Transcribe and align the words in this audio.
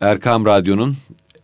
Erkam 0.00 0.46
Radyo'nun 0.46 0.96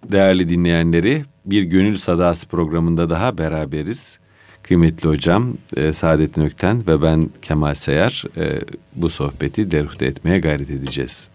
değerli 0.05 0.49
dinleyenleri 0.49 1.25
bir 1.47 1.63
Gönül 1.63 1.97
Sadası 1.97 2.49
programında 2.49 3.11
daha 3.11 3.39
beraberiz. 3.39 4.19
Kıymetli 4.63 5.09
hocam 5.09 5.55
e, 5.77 5.93
Saadettin 5.93 6.43
Ökten 6.43 6.87
ve 6.87 7.03
ben 7.03 7.31
Kemal 7.43 7.75
Seyar 7.75 8.25
e, 8.37 8.61
bu 8.95 9.11
sohbeti 9.11 9.71
deruhte 9.71 10.07
etmeye 10.07 10.39
gayret 10.39 10.71
edeceğiz. 10.71 11.29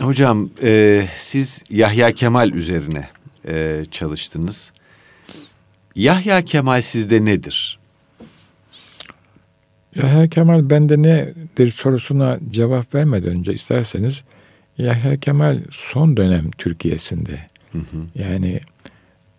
Hocam 0.00 0.50
e, 0.62 1.04
siz 1.16 1.64
Yahya 1.70 2.12
Kemal 2.12 2.52
üzerine 2.52 3.08
e, 3.48 3.84
çalıştınız. 3.90 4.72
Yahya 5.94 6.44
Kemal 6.44 6.82
sizde 6.82 7.24
nedir? 7.24 7.79
Yahya 9.94 10.28
Kemal 10.28 10.70
bende 10.70 11.02
nedir 11.02 11.70
sorusuna 11.70 12.38
cevap 12.50 12.94
vermeden 12.94 13.30
önce 13.30 13.54
isterseniz 13.54 14.22
Yahya 14.78 15.16
Kemal 15.16 15.58
son 15.70 16.16
dönem 16.16 16.50
Türkiye'sinde 16.50 17.38
hı 17.72 17.78
hı. 17.78 18.06
yani 18.14 18.60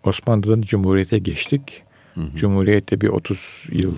Osmanlı'dan 0.04 0.62
Cumhuriyet'e 0.62 1.18
geçtik. 1.18 1.82
Hı 2.14 2.20
hı. 2.20 2.34
Cumhuriyet'te 2.34 3.00
bir 3.00 3.08
30 3.08 3.64
yıl 3.72 3.94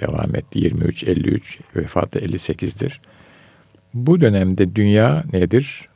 devam 0.00 0.34
etti. 0.34 0.58
23, 0.58 1.04
53, 1.04 1.58
vefatı 1.76 2.18
58'dir. 2.18 3.00
Bu 3.94 4.20
dönemde 4.20 4.76
dünya 4.76 5.24
nedir? 5.32 5.88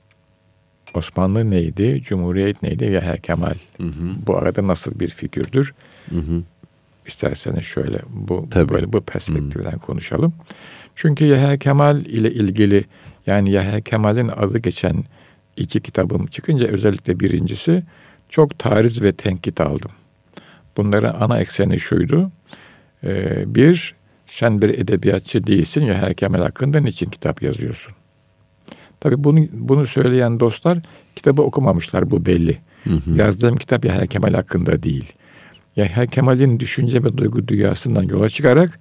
Osmanlı 0.94 1.50
neydi? 1.50 2.02
Cumhuriyet 2.02 2.62
neydi? 2.62 2.84
Yahya 2.84 3.16
Kemal. 3.16 3.54
Hı 3.76 3.82
hı. 3.82 4.26
Bu 4.26 4.36
arada 4.36 4.66
nasıl 4.66 5.00
bir 5.00 5.08
figürdür? 5.08 5.74
Hı 6.10 6.16
hı. 6.16 6.42
İsterseniz 7.06 7.64
şöyle 7.64 7.98
bu 8.08 8.46
Tabii. 8.50 8.74
böyle 8.74 8.92
bu 8.92 9.00
perspektiften 9.00 9.72
hı. 9.72 9.78
konuşalım. 9.78 10.32
Çünkü 10.94 11.24
Yahya 11.24 11.56
Kemal 11.56 12.00
ile 12.00 12.32
ilgili 12.32 12.84
yani 13.26 13.50
Yahya 13.50 13.80
Kemal'in 13.80 14.28
adı 14.28 14.58
geçen 14.58 15.04
iki 15.56 15.80
kitabım 15.80 16.26
çıkınca 16.26 16.66
özellikle 16.66 17.20
birincisi 17.20 17.82
çok 18.28 18.58
tariz 18.58 19.02
ve 19.02 19.12
tenkit 19.12 19.60
aldım. 19.60 19.90
Bunların 20.76 21.20
ana 21.20 21.38
ekseni 21.38 21.80
şuydu. 21.80 22.30
Ee, 23.04 23.54
bir, 23.54 23.94
sen 24.26 24.62
bir 24.62 24.68
edebiyatçı 24.68 25.46
değilsin 25.46 25.82
Yahya 25.82 26.14
Kemal 26.14 26.40
hakkında 26.40 26.80
niçin 26.80 27.06
kitap 27.06 27.42
yazıyorsun? 27.42 27.94
Tabii 29.00 29.24
bunu, 29.24 29.46
bunu 29.52 29.86
söyleyen 29.86 30.40
dostlar 30.40 30.78
kitabı 31.16 31.42
okumamışlar 31.42 32.10
bu 32.10 32.26
belli. 32.26 32.58
Hı 32.84 32.90
hı. 32.90 33.10
Yazdığım 33.16 33.56
kitap 33.56 33.84
Yahya 33.84 34.06
Kemal 34.06 34.34
hakkında 34.34 34.82
değil. 34.82 35.12
Yahya 35.76 36.06
Kemal'in 36.06 36.60
düşünce 36.60 37.04
ve 37.04 37.16
duygu 37.16 37.48
dünyasından 37.48 38.02
yola 38.02 38.28
çıkarak 38.28 38.80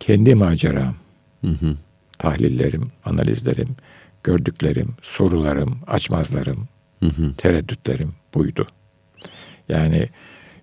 kendi 0.00 0.34
maceram, 0.34 0.94
hı 1.40 1.50
hı. 1.50 1.76
tahlillerim, 2.18 2.90
analizlerim, 3.04 3.76
gördüklerim, 4.24 4.94
sorularım, 5.02 5.78
açmazlarım, 5.86 6.68
hı 7.00 7.06
hı. 7.06 7.34
tereddütlerim 7.36 8.14
buydu. 8.34 8.66
Yani 9.68 10.08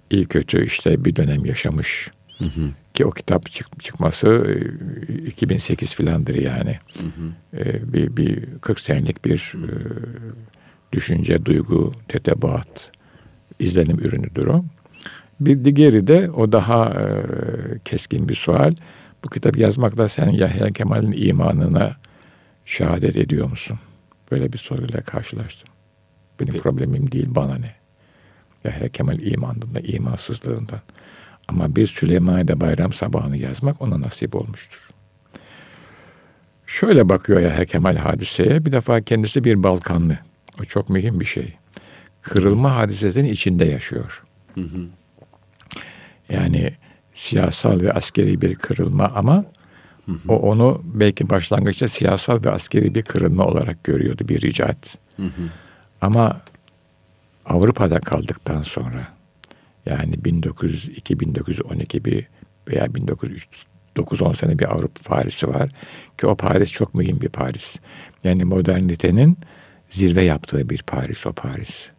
iyi 0.09 0.25
kötü 0.25 0.65
işte 0.65 1.05
bir 1.05 1.15
dönem 1.15 1.45
yaşamış. 1.45 2.11
Hı 2.37 2.45
hı. 2.45 2.69
Ki 2.93 3.05
o 3.05 3.11
kitap 3.11 3.51
çık, 3.51 3.83
çıkması 3.83 4.57
2008 5.27 5.91
e, 5.91 5.95
filandır 5.95 6.35
yani. 6.35 6.77
Hı 6.99 7.05
hı. 7.05 7.57
Ee, 7.57 7.93
bir, 7.93 8.17
bir 8.17 8.45
40 8.61 8.79
senelik 8.79 9.25
bir 9.25 9.53
e, 9.55 9.69
düşünce, 10.91 11.45
duygu, 11.45 11.93
tetebaat, 12.07 12.91
izlenim 13.59 13.99
ürünüdür 13.99 14.45
o. 14.45 14.65
Bir 15.45 15.75
diğeri 15.75 16.07
de 16.07 16.31
o 16.31 16.51
daha 16.51 16.85
e, 16.85 17.05
keskin 17.85 18.29
bir 18.29 18.35
sual. 18.35 18.73
Bu 19.25 19.29
kitap 19.29 19.57
yazmakla 19.57 20.09
sen 20.09 20.29
Yahya 20.29 20.67
Kemal'in 20.67 21.11
imanına 21.17 21.95
şehadet 22.65 23.15
ediyor 23.15 23.49
musun? 23.49 23.79
Böyle 24.31 24.53
bir 24.53 24.57
soruyla 24.57 25.01
karşılaştım. 25.01 25.69
Benim 26.39 26.53
problemim 26.53 27.11
değil 27.11 27.27
bana 27.29 27.55
ne? 27.55 27.75
Yahya 28.63 28.89
Kemal 28.89 29.19
imandığında, 29.19 29.79
imansızlığından. 29.79 30.81
Ama 31.47 31.75
bir 31.75 31.87
Süleymaniye 31.87 32.61
bayram 32.61 32.93
sabahını 32.93 33.37
yazmak 33.37 33.81
ona 33.81 34.01
nasip 34.01 34.35
olmuştur. 34.35 34.89
Şöyle 36.67 37.09
bakıyor 37.09 37.39
Yahya 37.39 37.65
Kemal 37.65 37.95
hadiseye. 37.95 38.65
Bir 38.65 38.71
defa 38.71 39.01
kendisi 39.01 39.43
bir 39.43 39.63
Balkanlı. 39.63 40.17
O 40.61 40.65
çok 40.65 40.89
mühim 40.89 41.19
bir 41.19 41.25
şey. 41.25 41.53
Kırılma 42.21 42.75
hadisesinin 42.75 43.29
içinde 43.29 43.65
yaşıyor. 43.65 44.23
Hı 44.55 44.61
hı. 44.61 44.85
Yani 46.29 46.73
siyasal 47.13 47.81
ve 47.81 47.93
askeri 47.93 48.41
bir 48.41 48.55
kırılma 48.55 49.11
ama 49.15 49.45
hı 50.05 50.11
hı. 50.11 50.17
o 50.27 50.35
onu 50.35 50.81
belki 50.83 51.29
başlangıçta 51.29 51.87
siyasal 51.87 52.43
ve 52.43 52.51
askeri 52.51 52.95
bir 52.95 53.01
kırılma 53.01 53.45
olarak 53.45 53.83
görüyordu 53.83 54.27
bir 54.27 54.41
icat. 54.41 54.97
Hı 55.17 55.23
hı. 55.23 55.49
Ama 56.01 56.41
Avrupa'da 57.45 57.99
kaldıktan 57.99 58.63
sonra 58.63 59.07
yani 59.85 60.25
1902 60.25 61.19
1912 61.19 62.05
bir 62.05 62.27
veya 62.67 62.95
1909 62.95 64.21
10 64.21 64.33
sene 64.33 64.59
bir 64.59 64.71
Avrupa 64.71 65.03
Paris'i 65.03 65.47
var 65.47 65.69
ki 66.17 66.27
o 66.27 66.35
Paris 66.35 66.71
çok 66.71 66.93
mühim 66.93 67.21
bir 67.21 67.29
Paris. 67.29 67.79
Yani 68.23 68.45
modernitenin 68.45 69.37
zirve 69.89 70.21
yaptığı 70.21 70.69
bir 70.69 70.83
Paris 70.83 71.25
o 71.27 71.33
Paris. 71.33 71.89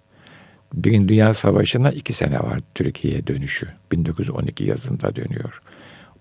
Birinci 0.75 1.09
Dünya 1.09 1.35
Savaşı'na 1.35 1.91
iki 1.91 2.13
sene 2.13 2.39
var 2.39 2.61
Türkiye'ye 2.75 3.27
dönüşü. 3.27 3.67
1912 3.93 4.65
yazında 4.65 5.17
dönüyor. 5.17 5.63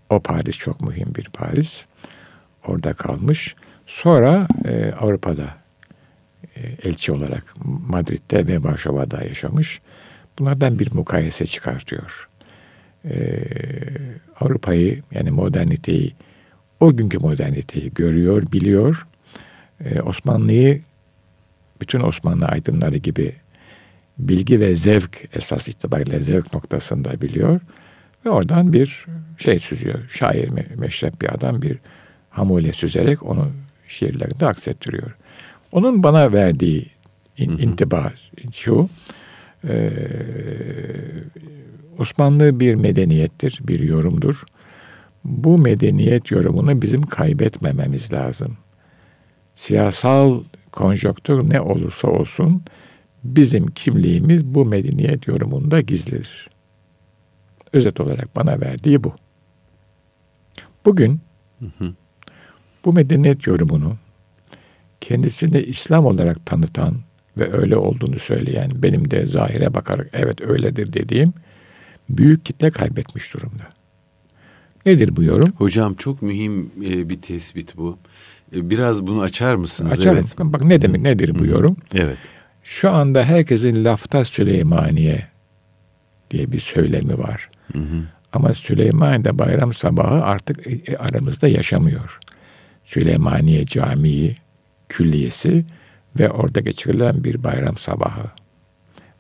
O 0.10 0.20
Paris 0.20 0.58
çok 0.58 0.82
mühim 0.82 1.16
bir 1.16 1.30
Paris. 1.34 1.86
Orada 2.68 2.94
kalmış. 2.94 3.56
Sonra 3.86 4.48
e, 4.66 4.92
Avrupa'da 4.92 5.58
e, 6.56 6.62
elçi 6.84 7.12
olarak 7.12 7.44
Madrid'de 7.66 8.48
ve 8.48 8.64
Varşova'da 8.64 9.24
yaşamış. 9.24 9.82
Bunlardan 10.40 10.80
bir 10.80 10.92
mukayese 10.94 11.46
çıkartıyor. 11.46 12.30
Ee, 13.06 13.44
Avrupa'yı 14.40 15.04
yani 15.12 15.32
moderniteyi, 15.32 16.14
o 16.80 16.98
günkü 16.98 17.18
moderniteyi 17.18 17.94
görüyor, 17.94 18.52
biliyor. 18.52 19.08
Ee, 19.86 20.02
Osmanlı'yı 20.02 20.82
bütün 21.82 22.00
Osmanlı 22.00 22.46
aydınları 22.46 22.98
gibi 22.98 23.36
bilgi 24.18 24.60
ve 24.60 24.76
zevk 24.76 25.30
esas 25.34 25.68
itibariyle 25.68 26.20
zevk 26.20 26.54
noktasında 26.54 27.22
biliyor. 27.22 27.62
Ve 28.26 28.30
oradan 28.30 28.74
bir 28.74 29.06
şey 29.38 29.60
süzüyor. 29.60 30.00
Şair, 30.10 30.50
meşrep 30.76 31.22
bir 31.22 31.34
adam 31.34 31.62
bir 31.62 31.78
hamule 32.30 32.74
süzerek 32.74 33.24
onu 33.24 33.52
şiirlerinde 33.88 34.46
aksettiriyor. 34.46 35.16
Onun 35.72 36.04
bana 36.04 36.34
verdiği 36.34 36.86
in, 37.38 37.52
hı 37.52 37.58
hı. 37.58 37.62
intiba 37.62 38.14
şu, 38.54 38.90
e, 39.68 39.90
Osmanlı 42.00 42.60
bir 42.60 42.76
medeniyettir, 42.76 43.60
bir 43.64 43.80
yorumdur. 43.80 44.44
Bu 45.24 45.58
medeniyet 45.58 46.32
yorumunu 46.32 46.82
bizim 46.82 47.02
kaybetmememiz 47.02 48.14
lazım. 48.14 48.58
Siyasal 49.56 50.44
konjonktür 50.72 51.50
ne 51.50 51.62
olursa 51.62 52.08
olsun 52.08 52.64
bizim 53.24 53.68
kimliğimiz 53.68 54.46
bu 54.46 54.66
medeniyet 54.66 55.28
yorumunda 55.28 55.82
gizlidir. 55.82 56.48
Özet 57.74 58.00
olarak 58.00 58.36
bana 58.36 58.62
verdiği 58.62 59.04
bu. 59.04 59.14
Bugün 60.86 61.20
hı 61.60 61.66
hı. 61.78 61.94
bu 62.86 62.94
medeniyet 62.94 63.48
yorumunu 63.48 63.98
kendisini 65.02 65.60
İslam 65.60 66.06
olarak 66.06 66.46
tanıtan 66.46 66.96
ve 67.38 67.54
öyle 67.54 67.78
olduğunu 67.78 68.20
söyleyen, 68.20 68.72
benim 68.84 69.12
de 69.12 69.28
zahire 69.28 69.74
bakarak 69.74 70.10
evet 70.14 70.42
öyledir 70.42 70.94
dediğim 70.94 71.34
büyük 72.10 72.46
kitle 72.46 72.72
kaybetmiş 72.72 73.34
durumda. 73.34 73.64
Nedir 74.86 75.16
bu 75.16 75.24
yorum? 75.24 75.52
Hocam 75.58 75.94
çok 75.94 76.22
mühim 76.22 76.72
e, 76.86 77.10
bir 77.10 77.22
tespit 77.22 77.78
bu. 77.78 77.98
E, 78.56 78.70
biraz 78.70 79.08
bunu 79.08 79.22
açar 79.22 79.56
mısınız? 79.56 80.00
Açarım. 80.00 80.18
Evet. 80.18 80.40
Bak 80.40 80.62
ne 80.62 80.82
demek 80.82 81.02
nedir 81.02 81.40
bu 81.40 81.46
yorum? 81.46 81.78
Evet. 81.94 82.18
Şu 82.64 82.92
anda 82.92 83.24
herkesin 83.24 83.86
lafta 83.86 84.26
Süleymaniye 84.26 85.28
diye 86.32 86.52
bir 86.52 86.60
söylemi 86.60 87.18
var. 87.18 87.50
Hı 87.74 87.80
hı. 87.80 88.04
Ama 88.34 88.54
Süleymaniye'de 88.54 89.38
bayram 89.38 89.74
sabahı 89.74 90.24
artık 90.24 90.68
e, 90.68 90.98
aramızda 90.98 91.48
yaşamıyor. 91.48 92.20
Süleymaniye 92.86 93.66
Camii 93.66 94.38
külliyesi 94.90 95.66
ve 96.20 96.30
orada 96.30 96.60
geçirilen 96.60 97.24
bir 97.24 97.44
bayram 97.44 97.76
sabahı 97.76 98.32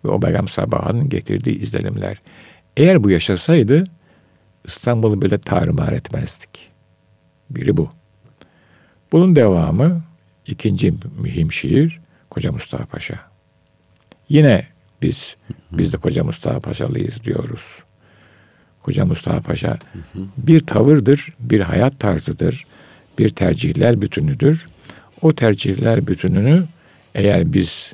ve 0.05 0.09
o 0.09 0.21
bayram 0.21 0.47
sabahının 0.47 1.09
getirdiği 1.09 1.59
izlenimler. 1.59 2.21
Eğer 2.77 3.03
bu 3.03 3.09
yaşasaydı 3.09 3.83
İstanbul'u 4.65 5.21
böyle 5.21 5.37
tarumar 5.37 5.91
etmezdik. 5.91 6.69
Biri 7.49 7.77
bu. 7.77 7.89
Bunun 9.11 9.35
devamı 9.35 10.01
ikinci 10.47 10.93
mühim 11.21 11.51
şiir 11.51 12.01
Koca 12.29 12.51
Mustafa 12.51 12.85
Paşa. 12.85 13.32
Yine 14.29 14.67
biz 15.01 15.35
biz 15.71 15.93
de 15.93 15.97
Koca 15.97 16.23
Mustafa 16.23 16.59
Paşalıyız 16.59 17.23
diyoruz. 17.23 17.83
Koca 18.83 19.05
Mustafa 19.05 19.39
Paşa 19.39 19.79
bir 20.37 20.59
tavırdır, 20.59 21.33
bir 21.39 21.59
hayat 21.59 21.99
tarzıdır, 21.99 22.65
bir 23.19 23.29
tercihler 23.29 24.01
bütünüdür 24.01 24.65
O 25.21 25.35
tercihler 25.35 26.07
bütününü 26.07 26.63
eğer 27.15 27.53
biz 27.53 27.93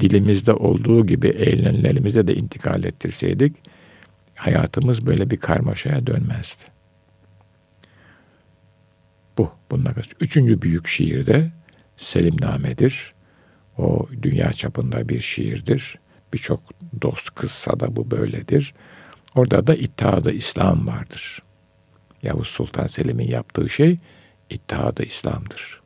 dilimizde 0.00 0.52
olduğu 0.52 1.06
gibi 1.06 1.28
eylemlerimize 1.28 2.26
de 2.26 2.34
intikal 2.34 2.84
ettirseydik 2.84 3.56
hayatımız 4.34 5.06
böyle 5.06 5.30
bir 5.30 5.36
karmaşaya 5.36 6.06
dönmezdi. 6.06 6.62
Bu 9.38 9.50
bunlar. 9.70 9.94
Üçüncü 10.20 10.62
büyük 10.62 10.88
şiir 10.88 11.26
de 11.26 11.50
Selimname'dir. 11.96 13.12
O 13.78 14.06
dünya 14.22 14.52
çapında 14.52 15.08
bir 15.08 15.20
şiirdir. 15.20 15.98
Birçok 16.32 16.60
dost 17.02 17.34
kızsa 17.34 17.80
da 17.80 17.96
bu 17.96 18.10
böyledir. 18.10 18.74
Orada 19.34 19.66
da 19.66 19.74
İttihadı 19.74 20.32
İslam 20.32 20.86
vardır. 20.86 21.42
Yavuz 22.22 22.48
Sultan 22.48 22.86
Selim'in 22.86 23.28
yaptığı 23.28 23.68
şey 23.68 23.98
İttihadı 24.50 25.02
İslam'dır. 25.02 25.80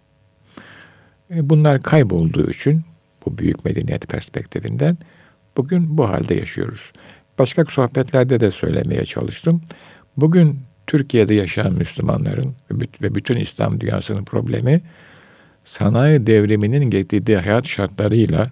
E, 1.30 1.50
bunlar 1.50 1.82
kaybolduğu 1.82 2.50
için 2.50 2.84
bu 3.26 3.38
büyük 3.38 3.64
medeniyet 3.64 4.08
perspektifinden 4.08 4.98
bugün 5.56 5.98
bu 5.98 6.08
halde 6.08 6.34
yaşıyoruz. 6.34 6.92
Başka 7.38 7.64
sohbetlerde 7.64 8.40
de 8.40 8.50
söylemeye 8.50 9.04
çalıştım. 9.04 9.60
Bugün 10.16 10.60
Türkiye'de 10.86 11.34
yaşayan 11.34 11.72
Müslümanların 11.72 12.54
ve 13.02 13.14
bütün 13.14 13.36
İslam 13.36 13.80
dünyasının 13.80 14.24
problemi 14.24 14.82
sanayi 15.66 16.26
devriminin 16.26 16.90
getirdiği 16.90 17.36
hayat 17.36 17.66
şartlarıyla 17.66 18.50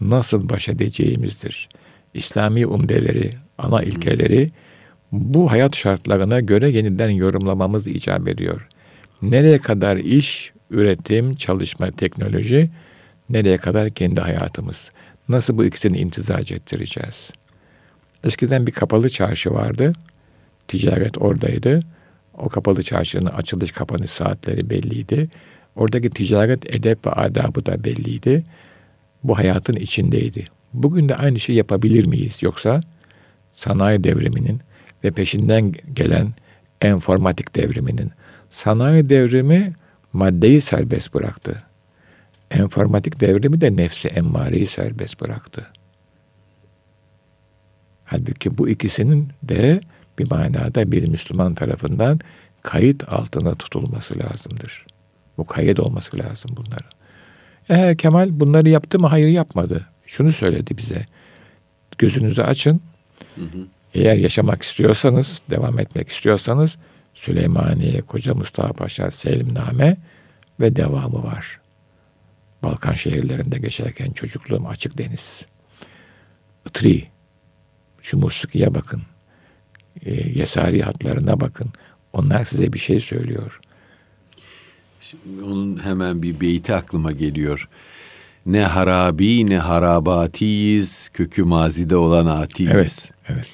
nasıl 0.00 0.48
baş 0.48 0.68
edeceğimizdir. 0.68 1.68
İslami 2.14 2.66
umdeleri, 2.66 3.32
ana 3.58 3.82
ilkeleri 3.82 4.50
bu 5.12 5.50
hayat 5.50 5.76
şartlarına 5.76 6.40
göre 6.40 6.70
yeniden 6.70 7.10
yorumlamamız 7.10 7.88
icap 7.88 8.28
ediyor. 8.28 8.68
Nereye 9.22 9.58
kadar 9.58 9.96
iş, 9.96 10.52
üretim, 10.70 11.34
çalışma, 11.34 11.90
teknoloji, 11.90 12.70
nereye 13.30 13.56
kadar 13.56 13.90
kendi 13.90 14.20
hayatımız? 14.20 14.90
Nasıl 15.28 15.58
bu 15.58 15.64
ikisini 15.64 15.98
imtizac 15.98 16.52
ettireceğiz? 16.52 17.30
Eskiden 18.24 18.66
bir 18.66 18.72
kapalı 18.72 19.10
çarşı 19.10 19.54
vardı. 19.54 19.92
Ticaret 20.68 21.18
oradaydı. 21.18 21.80
O 22.34 22.48
kapalı 22.48 22.82
çarşının 22.82 23.30
açılış 23.30 23.72
kapanış 23.72 24.10
saatleri 24.10 24.70
belliydi. 24.70 25.28
Oradaki 25.76 26.10
ticaret 26.10 26.74
edep 26.74 27.06
ve 27.06 27.10
adabı 27.10 27.66
da 27.66 27.84
belliydi. 27.84 28.44
Bu 29.24 29.38
hayatın 29.38 29.76
içindeydi. 29.76 30.46
Bugün 30.74 31.08
de 31.08 31.16
aynı 31.16 31.40
şeyi 31.40 31.56
yapabilir 31.56 32.06
miyiz? 32.06 32.42
Yoksa 32.42 32.80
sanayi 33.52 34.04
devriminin 34.04 34.60
ve 35.04 35.10
peşinden 35.10 35.72
gelen 35.94 36.34
enformatik 36.80 37.56
devriminin 37.56 38.10
sanayi 38.50 39.08
devrimi 39.10 39.72
maddeyi 40.12 40.60
serbest 40.60 41.14
bıraktı. 41.14 41.62
Enformatik 42.50 43.20
devrimi 43.20 43.60
de 43.60 43.76
nefsi 43.76 44.08
emmareyi 44.08 44.66
serbest 44.66 45.20
bıraktı. 45.20 45.66
Halbuki 48.04 48.58
bu 48.58 48.68
ikisinin 48.68 49.28
de 49.42 49.80
bir 50.18 50.30
manada 50.30 50.92
bir 50.92 51.08
Müslüman 51.08 51.54
tarafından 51.54 52.20
kayıt 52.62 53.12
altına 53.12 53.54
tutulması 53.54 54.18
lazımdır. 54.18 54.86
Bu 55.38 55.46
kayıt 55.46 55.80
olması 55.80 56.18
lazım 56.18 56.50
bunların. 56.56 56.90
Eğer 57.68 57.96
Kemal 57.96 58.40
bunları 58.40 58.68
yaptı 58.68 58.98
mı? 58.98 59.06
Hayır 59.06 59.28
yapmadı. 59.28 59.86
Şunu 60.06 60.32
söyledi 60.32 60.78
bize. 60.78 61.06
Gözünüzü 61.98 62.42
açın. 62.42 62.80
Hı 63.34 63.42
hı. 63.42 63.66
Eğer 63.94 64.14
yaşamak 64.16 64.62
istiyorsanız, 64.62 65.40
devam 65.50 65.78
etmek 65.78 66.08
istiyorsanız 66.08 66.76
Süleymaniye, 67.14 68.00
Koca 68.02 68.34
Mustafa 68.34 68.72
Paşa, 68.72 69.10
Selimname 69.10 69.96
ve 70.60 70.76
devamı 70.76 71.24
var. 71.24 71.60
Balkan 72.62 72.92
şehirlerinde 72.92 73.58
geçerken 73.58 74.10
çocukluğum 74.10 74.68
açık 74.68 74.98
deniz. 74.98 75.46
Itri, 76.66 77.08
şu 78.02 78.18
Musiki'ye 78.18 78.74
bakın. 78.74 79.02
E, 80.06 80.14
Yesari 80.38 80.82
hatlarına 80.82 81.40
bakın. 81.40 81.72
Onlar 82.12 82.44
size 82.44 82.72
bir 82.72 82.78
şey 82.78 83.00
söylüyor. 83.00 83.60
Şimdi 85.10 85.42
onun 85.42 85.84
hemen 85.84 86.22
bir 86.22 86.40
beyti 86.40 86.74
aklıma 86.74 87.12
geliyor. 87.12 87.68
Ne 88.46 88.62
harabi 88.62 89.50
ne 89.50 89.58
harabatiyiz, 89.58 91.08
kökü 91.08 91.44
mazide 91.44 91.96
olan 91.96 92.26
atiyiz. 92.26 92.72
Evet, 92.72 93.12
evet. 93.28 93.52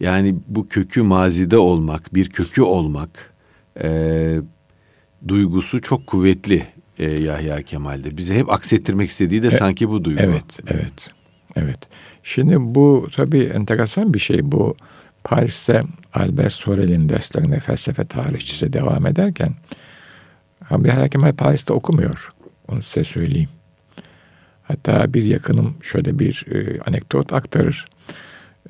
Yani 0.00 0.36
bu 0.48 0.68
kökü 0.68 1.02
mazide 1.02 1.58
olmak, 1.58 2.14
bir 2.14 2.28
kökü 2.28 2.62
olmak 2.62 3.34
e, 3.82 4.38
duygusu 5.28 5.82
çok 5.82 6.06
kuvvetli 6.06 6.66
e, 6.98 7.10
Yahya 7.10 7.62
Kemal'de. 7.62 8.16
Bize 8.16 8.34
hep 8.34 8.52
aksettirmek 8.52 9.10
istediği 9.10 9.42
de 9.42 9.46
e, 9.46 9.50
sanki 9.50 9.88
bu 9.88 10.04
duygu. 10.04 10.22
Evet, 10.22 10.58
evet, 10.66 11.10
evet. 11.56 11.78
Şimdi 12.22 12.56
bu 12.58 13.08
tabii 13.16 13.42
enteresan 13.42 14.14
bir 14.14 14.18
şey. 14.18 14.52
Bu 14.52 14.76
Paris'te 15.24 15.82
Albert 16.14 16.52
Sorel'in 16.52 17.08
derslerine 17.08 17.60
felsefe 17.60 18.04
tarihçisi 18.04 18.72
devam 18.72 19.06
ederken 19.06 19.54
Yahya 20.70 21.08
Kemal 21.08 21.32
Paris'te 21.32 21.72
okumuyor. 21.72 22.32
Onu 22.68 22.82
size 22.82 23.04
söyleyeyim. 23.04 23.48
Hatta 24.62 25.14
bir 25.14 25.24
yakınım 25.24 25.76
şöyle 25.82 26.18
bir 26.18 26.46
e, 26.50 26.80
anekdot 26.80 27.32
aktarır. 27.32 27.86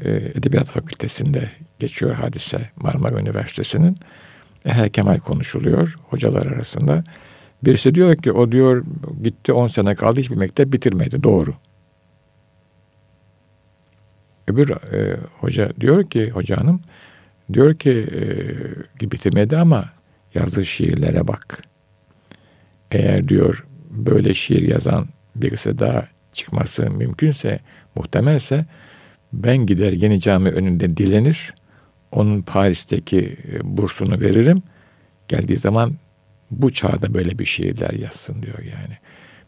E, 0.05 0.11
Edebiyat 0.11 0.67
Fakültesi'nde 0.67 1.51
geçiyor 1.79 2.15
hadise 2.15 2.71
Marmara 2.77 3.21
Üniversitesi'nin. 3.21 3.97
Yahya 4.65 4.89
Kemal 4.89 5.19
konuşuluyor 5.19 5.97
hocalar 6.09 6.47
arasında. 6.47 7.05
Birisi 7.63 7.95
diyor 7.95 8.17
ki 8.17 8.33
o 8.33 8.53
diyor 8.53 8.85
gitti 9.23 9.53
10 9.53 9.67
sene 9.67 9.95
kaldı 9.95 10.21
hiçbir 10.21 10.37
mektep 10.37 10.73
bitirmedi. 10.73 11.23
Doğru. 11.23 11.55
Öbür 14.49 14.71
e, 14.71 15.17
hoca 15.41 15.73
diyor 15.81 16.05
ki 16.05 16.31
hoca 16.31 16.57
hanım 16.57 16.81
diyor 17.53 17.75
ki 17.75 18.07
e, 19.01 19.11
bitirmedi 19.11 19.57
ama 19.57 19.85
yazdığı 20.35 20.65
şiirlere 20.65 21.29
bak. 21.29 21.70
Eğer 22.91 23.29
diyor 23.29 23.65
böyle 23.91 24.35
şiir 24.35 24.63
yazan 24.63 25.07
birisi 25.37 25.79
daha 25.79 26.09
çıkması 26.33 26.91
mümkünse, 26.91 27.61
muhtemelse 27.97 28.67
ben 29.33 29.67
gider 29.67 29.93
yeni 29.93 30.21
cami 30.21 30.49
önünde 30.51 30.97
dilenir. 30.97 31.55
Onun 32.13 32.43
Paris'teki 32.43 33.39
e, 33.53 33.77
bursunu 33.77 34.21
veririm. 34.21 34.63
Geldiği 35.29 35.57
zaman 35.57 35.95
bu 36.51 36.73
çağda 36.73 37.15
böyle 37.15 37.39
bir 37.39 37.45
şiirler 37.45 37.91
yazsın 37.91 38.43
diyor 38.43 38.59
yani. 38.59 38.99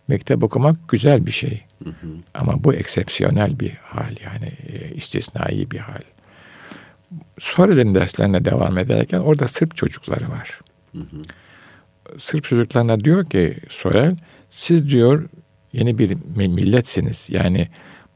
Mektep 0.09 0.43
okumak 0.45 0.89
güzel 0.89 1.27
bir 1.27 1.31
şey. 1.31 1.63
Hı 1.85 1.91
hı. 1.91 2.09
Ama 2.35 2.65
bu 2.65 2.75
eksepsiyonel 2.75 3.61
bir 3.61 3.71
hal 3.71 4.17
yani 4.25 4.53
e, 4.73 4.95
istisnai 4.95 5.71
bir 5.71 5.79
hal. 5.79 6.03
Sonradan 7.41 7.95
derslerine 7.95 8.45
devam 8.45 8.79
ederken 8.79 9.19
orada 9.19 9.49
Sırp 9.49 9.77
çocukları 9.77 10.31
var. 10.31 10.61
Hı 10.93 10.99
hı. 10.99 11.23
Sırp 12.19 12.45
çocuklarına 12.45 13.01
diyor 13.01 13.25
ki 13.25 13.57
Sorel 13.71 14.17
siz 14.51 14.91
diyor 14.91 15.29
yeni 15.73 15.99
bir 15.99 16.17
milletsiniz. 16.37 17.29
Yani 17.31 17.69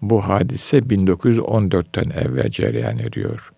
bu 0.03 0.29
hadise 0.29 0.79
1914'ten 0.79 2.11
evvel 2.11 2.51
cereyan 2.51 2.99
ediyor. 2.99 3.51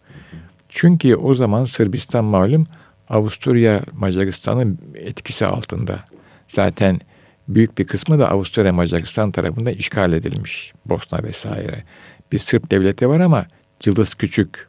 Çünkü 0.69 1.17
o 1.17 1.35
zaman 1.35 1.65
Sırbistan 1.65 2.25
malum 2.25 2.67
Avusturya 3.09 3.81
Macaristan'ın 3.93 4.79
etkisi 4.95 5.47
altında. 5.47 6.05
Zaten 6.49 7.01
büyük 7.49 7.79
bir 7.79 7.87
kısmı 7.87 8.19
da 8.19 8.31
Avusturya 8.31 8.73
Macaristan 8.73 9.33
tarafından 9.33 9.73
işgal 9.73 10.13
edilmiş. 10.13 10.73
Bosna 10.87 11.23
vesaire. 11.23 11.85
Bir 12.33 12.39
Sırp 12.39 12.71
devleti 12.71 13.09
var 13.09 13.21
ama 13.21 13.47
cılız 13.81 14.15
küçük. 14.15 14.69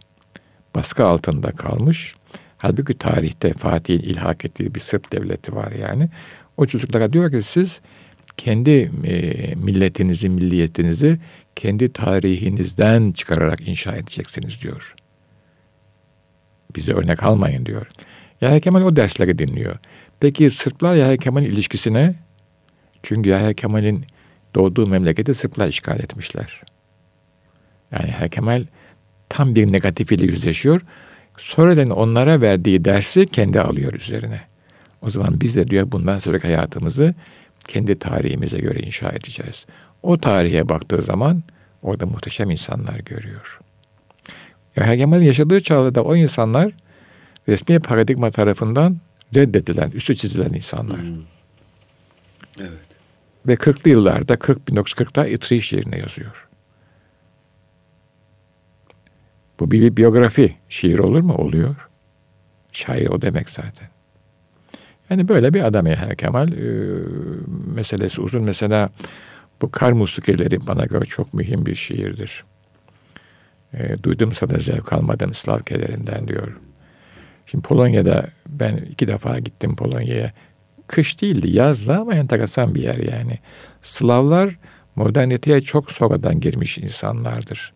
Baskı 0.76 1.06
altında 1.06 1.52
kalmış. 1.52 2.16
Halbuki 2.60 2.94
tarihte 2.94 3.54
Fatih'in 3.54 4.00
ilhak 4.00 4.46
ettiği 4.46 4.76
bir 4.76 4.80
Sırp 4.80 5.12
devleti 5.12 5.56
var 5.56 5.72
yani. 5.72 6.10
O 6.58 6.66
çocuklara 6.66 7.14
diyor 7.14 7.32
ki 7.32 7.42
siz 7.42 7.82
kendi 8.38 8.92
e, 9.04 9.56
milletinizi, 9.56 10.30
milliyetinizi 10.30 11.20
kendi 11.56 11.94
tarihinizden 11.94 13.12
çıkararak 13.12 13.68
inşa 13.68 13.96
edeceksiniz 13.96 14.62
diyor. 14.62 14.96
Bize 16.76 16.94
örnek 16.94 17.24
almayın 17.24 17.66
diyor. 17.66 17.88
Yahya 18.42 18.60
Kemal 18.60 18.82
o 18.82 18.96
dersleri 18.96 19.38
dinliyor. 19.38 19.78
Peki 20.20 20.50
Sırplar 20.50 20.96
Yahya 20.96 21.18
Kemal 21.18 21.46
ilişkisine? 21.46 22.16
Çünkü 23.04 23.30
Yahya 23.30 23.54
Kemal'in 23.54 24.06
doğduğu 24.56 24.88
memleketi 24.88 25.34
Sırplar 25.34 25.68
işgal 25.68 26.00
etmişler. 26.00 26.62
Yani 27.92 28.10
Yahya 28.10 28.28
Kemal 28.28 28.66
tam 29.30 29.56
bir 29.56 29.72
negatif 29.72 30.12
ile 30.12 30.26
yüzleşiyor. 30.26 30.82
Sonradan 31.40 31.90
onlara 31.90 32.42
verdiği 32.42 32.86
dersi 32.86 33.26
kendi 33.26 33.62
alıyor 33.62 33.94
üzerine. 33.94 34.42
O 35.02 35.10
zaman 35.10 35.42
biz 35.42 35.56
de 35.56 35.68
diyor 35.68 35.92
bundan 35.92 36.20
sonraki 36.20 36.48
hayatımızı 36.48 37.16
kendi 37.68 38.00
tarihimize 38.00 38.58
göre 38.58 38.80
inşa 38.80 39.10
edeceğiz. 39.10 39.66
O 40.04 40.18
tarihe 40.18 40.70
baktığı 40.70 41.02
zaman 41.02 41.44
orada 41.82 42.06
muhteşem 42.06 42.52
insanlar 42.52 43.00
görüyor. 43.00 43.60
Yahya 44.76 44.98
Kemal'in 44.98 45.26
yaşadığı 45.26 45.62
çağda 45.62 46.04
o 46.04 46.16
insanlar 46.16 46.72
resmi 47.48 47.80
paradigma 47.80 48.32
tarafından 48.32 48.98
reddedilen, 49.36 49.92
üstü 49.92 50.16
çizilen 50.16 50.54
insanlar. 50.54 51.02
Hmm. 51.02 51.16
Evet. 52.60 52.90
Ve 53.48 53.54
40'lı 53.54 53.90
yıllarda 53.90 54.36
40 54.36 54.60
1940'da 54.60 55.28
İtri 55.28 55.62
şiirine 55.62 55.98
yazıyor. 55.98 56.49
Bu 59.60 59.72
bir, 59.72 59.98
biyografi 59.98 60.56
şiir 60.70 61.00
olur 61.00 61.24
mu? 61.24 61.34
Oluyor. 61.34 61.76
Şair 62.72 63.08
o 63.08 63.22
demek 63.22 63.50
zaten. 63.50 63.90
Yani 65.10 65.28
böyle 65.28 65.54
bir 65.54 65.62
adam 65.62 65.88
Yahya 65.88 66.16
Kemal. 66.16 66.52
E, 66.52 66.64
meselesi 67.76 68.22
uzun. 68.22 68.44
Mesela 68.44 68.90
bu 69.62 69.72
kar 69.72 69.92
musikeleri 69.92 70.68
bana 70.68 70.86
göre 70.86 71.06
çok 71.06 71.34
mühim 71.34 71.66
bir 71.66 71.76
şiirdir. 71.76 72.44
E, 73.74 74.04
duydumsa 74.04 74.50
da 74.50 74.58
zevk 74.58 74.94
almadım 74.94 75.34
Slav 75.34 75.60
kederinden 75.60 76.28
diyor. 76.28 76.58
Şimdi 77.46 77.68
Polonya'da 77.68 78.28
ben 78.48 78.78
iki 78.78 79.08
defa 79.08 79.40
gittim 79.40 79.76
Polonya'ya. 79.76 80.34
Kış 80.88 81.22
değildi 81.22 81.50
yazdı 81.50 81.94
ama 81.94 82.16
enteresan 82.16 82.76
bir 82.76 82.84
yer 82.84 82.98
yani. 82.98 83.40
Slavlar 83.82 84.58
moderniteye 84.96 85.62
çok 85.62 85.92
sonradan 85.92 86.40
girmiş 86.40 86.78
insanlardır. 86.78 87.74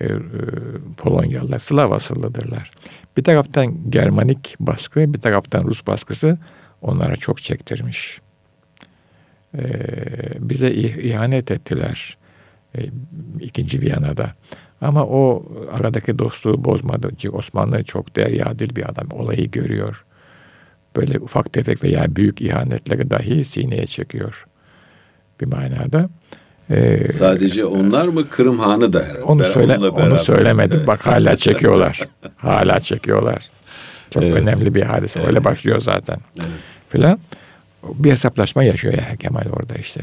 E, 0.00 0.04
e, 0.04 0.18
Polonyalılar 0.96 1.58
Slav 1.58 1.90
asıllıdırlar. 1.90 2.70
Bir 3.16 3.24
taraftan 3.24 3.90
Germanik 3.90 4.54
baskı, 4.60 5.14
bir 5.14 5.20
taraftan 5.20 5.64
Rus 5.64 5.86
baskısı 5.86 6.38
onlara 6.82 7.16
çok 7.16 7.42
çektirmiş. 7.42 8.20
E, 9.54 9.62
bize 10.38 10.70
ihanet 10.70 11.50
ettiler 11.50 12.16
ikinci 13.40 13.80
Viyana'da. 13.80 14.32
Ama 14.80 15.04
o 15.04 15.44
aradaki 15.72 16.18
dostluğu 16.18 16.64
bozmadı. 16.64 17.10
Osmanlı 17.32 17.84
çok 17.84 18.16
deryadil 18.16 18.76
bir 18.76 18.90
adam. 18.90 19.08
Olayı 19.10 19.50
görüyor. 19.50 20.04
Böyle 20.96 21.18
ufak 21.18 21.52
tefek 21.52 21.84
veya 21.84 22.16
büyük 22.16 22.40
ihanetleri 22.40 23.10
dahi 23.10 23.44
sineye 23.44 23.86
çekiyor. 23.86 24.46
Bir 25.40 25.46
manada. 25.46 26.08
Ee, 26.72 27.12
Sadece 27.12 27.64
onlar 27.64 28.08
mı 28.08 28.28
Kırım 28.28 28.58
Hanı 28.58 28.92
da 28.92 29.02
herhalde. 29.02 29.22
Onu, 29.22 29.44
söyle, 29.44 29.78
onu 29.78 30.18
söylemedim. 30.18 30.86
Bak 30.86 31.06
hala 31.06 31.36
çekiyorlar. 31.36 32.00
hala 32.36 32.80
çekiyorlar. 32.80 33.50
Çok 34.10 34.22
evet. 34.22 34.34
önemli 34.34 34.74
bir 34.74 34.82
hadise. 34.82 35.18
Evet. 35.18 35.28
Öyle 35.28 35.44
başlıyor 35.44 35.80
zaten. 35.80 36.18
Evet. 36.40 36.50
Filan. 36.88 37.18
Bir 37.82 38.10
hesaplaşma 38.10 38.62
yaşıyor 38.62 38.94
ya 38.94 39.16
Kemal 39.16 39.46
orada 39.52 39.74
işte. 39.74 40.00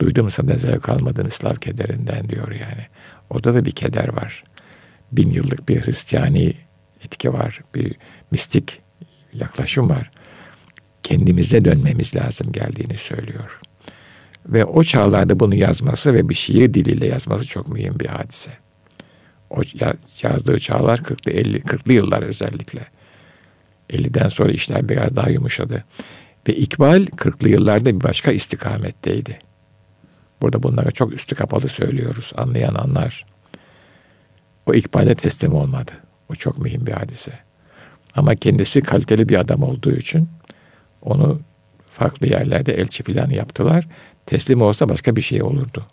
Duydum 0.00 0.30
sana 0.30 0.56
zevk 0.56 0.88
almadın 0.88 1.28
Slav 1.28 1.54
kederinden 1.54 2.28
diyor 2.28 2.50
yani. 2.50 2.86
Orada 3.30 3.54
da 3.54 3.64
bir 3.64 3.70
keder 3.70 4.08
var. 4.08 4.44
Bin 5.12 5.30
yıllık 5.30 5.68
bir 5.68 5.80
Hristiyani 5.80 6.52
etki 7.04 7.32
var. 7.32 7.60
Bir 7.74 7.94
mistik 8.30 8.80
yaklaşım 9.32 9.90
var. 9.90 10.10
Kendimize 11.02 11.64
dönmemiz 11.64 12.16
lazım 12.16 12.52
geldiğini 12.52 12.98
söylüyor. 12.98 13.60
Ve 14.48 14.64
o 14.64 14.84
çağlarda 14.84 15.40
bunu 15.40 15.54
yazması 15.54 16.14
ve 16.14 16.28
bir 16.28 16.34
şiir 16.34 16.74
diliyle 16.74 17.06
yazması 17.06 17.44
çok 17.44 17.68
mühim 17.68 18.00
bir 18.00 18.06
hadise. 18.06 18.50
O 19.50 19.62
yazdığı 20.22 20.58
çağlar 20.58 20.98
40'lı 20.98 21.32
50 21.32 21.58
40'lı 21.58 21.92
yıllar 21.92 22.22
özellikle. 22.22 22.80
50'den 23.90 24.28
sonra 24.28 24.52
işler 24.52 24.88
biraz 24.88 25.16
daha 25.16 25.30
yumuşadı. 25.30 25.84
Ve 26.48 26.56
İkbal 26.56 27.06
40'lı 27.06 27.48
yıllarda 27.48 27.94
bir 27.96 28.02
başka 28.02 28.32
istikametteydi. 28.32 29.38
Burada 30.42 30.62
bunlara 30.62 30.90
çok 30.90 31.12
üstü 31.12 31.34
kapalı 31.34 31.68
söylüyoruz. 31.68 32.32
Anlayan 32.36 32.74
anlar. 32.74 33.26
O 34.66 34.74
ikbale 34.74 35.14
teslim 35.14 35.54
olmadı. 35.54 35.92
O 36.28 36.34
çok 36.34 36.58
mühim 36.58 36.86
bir 36.86 36.92
hadise. 36.92 37.32
Ama 38.14 38.34
kendisi 38.34 38.80
kaliteli 38.80 39.28
bir 39.28 39.36
adam 39.40 39.62
olduğu 39.62 39.92
için 39.92 40.28
onu 41.02 41.40
farklı 41.90 42.26
yerlerde 42.26 42.74
elçi 42.74 43.02
filan 43.02 43.30
yaptılar. 43.30 43.88
Teslim 44.28 44.62
olsa 44.62 44.88
başka 44.88 45.16
bir 45.16 45.22
şey 45.22 45.42
olurdu. 45.42 45.86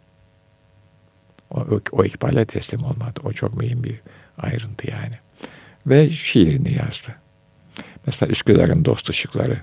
O, 1.51 1.59
o, 1.59 1.79
o 1.91 2.03
ikbale 2.03 2.45
teslim 2.45 2.83
olmadı. 2.83 3.19
O 3.23 3.33
çok 3.33 3.57
mühim 3.57 3.83
bir 3.83 4.01
ayrıntı 4.37 4.91
yani. 4.91 5.15
Ve 5.87 6.09
şiirini 6.09 6.73
yazdı. 6.73 7.15
Mesela 8.05 8.31
Üsküdar'ın 8.31 8.85
dost 8.85 9.09
ışıkları. 9.09 9.57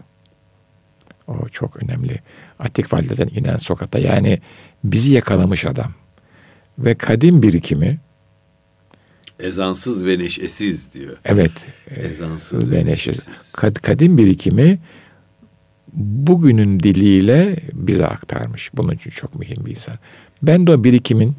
O 1.29 1.49
çok 1.49 1.83
önemli. 1.83 2.21
Atik 2.59 2.93
Valide'den 2.93 3.29
inen 3.29 3.57
sokakta 3.57 3.99
yani 3.99 4.41
bizi 4.85 5.15
yakalamış 5.15 5.65
adam. 5.65 5.93
Ve 6.79 6.95
kadim 6.95 7.43
birikimi 7.43 8.01
Ezansız 9.41 10.07
ve 10.07 10.19
neşesiz 10.19 10.95
diyor. 10.95 11.17
Evet. 11.25 11.53
Ezansız 11.97 12.71
ve 12.71 12.87
neşesiz. 12.87 13.53
Kad, 13.53 13.75
kadim 13.75 14.19
birikimi 14.19 14.79
bugünün 15.93 16.81
diliyle 16.81 17.57
bize 17.73 18.07
aktarmış. 18.07 18.71
Bunun 18.75 18.93
için 18.93 19.11
çok 19.11 19.39
mühim 19.39 19.67
bir 19.67 19.71
insan. 19.71 19.95
Ben 20.43 20.67
de 20.67 20.71
o 20.71 20.85
birikimin 20.85 21.37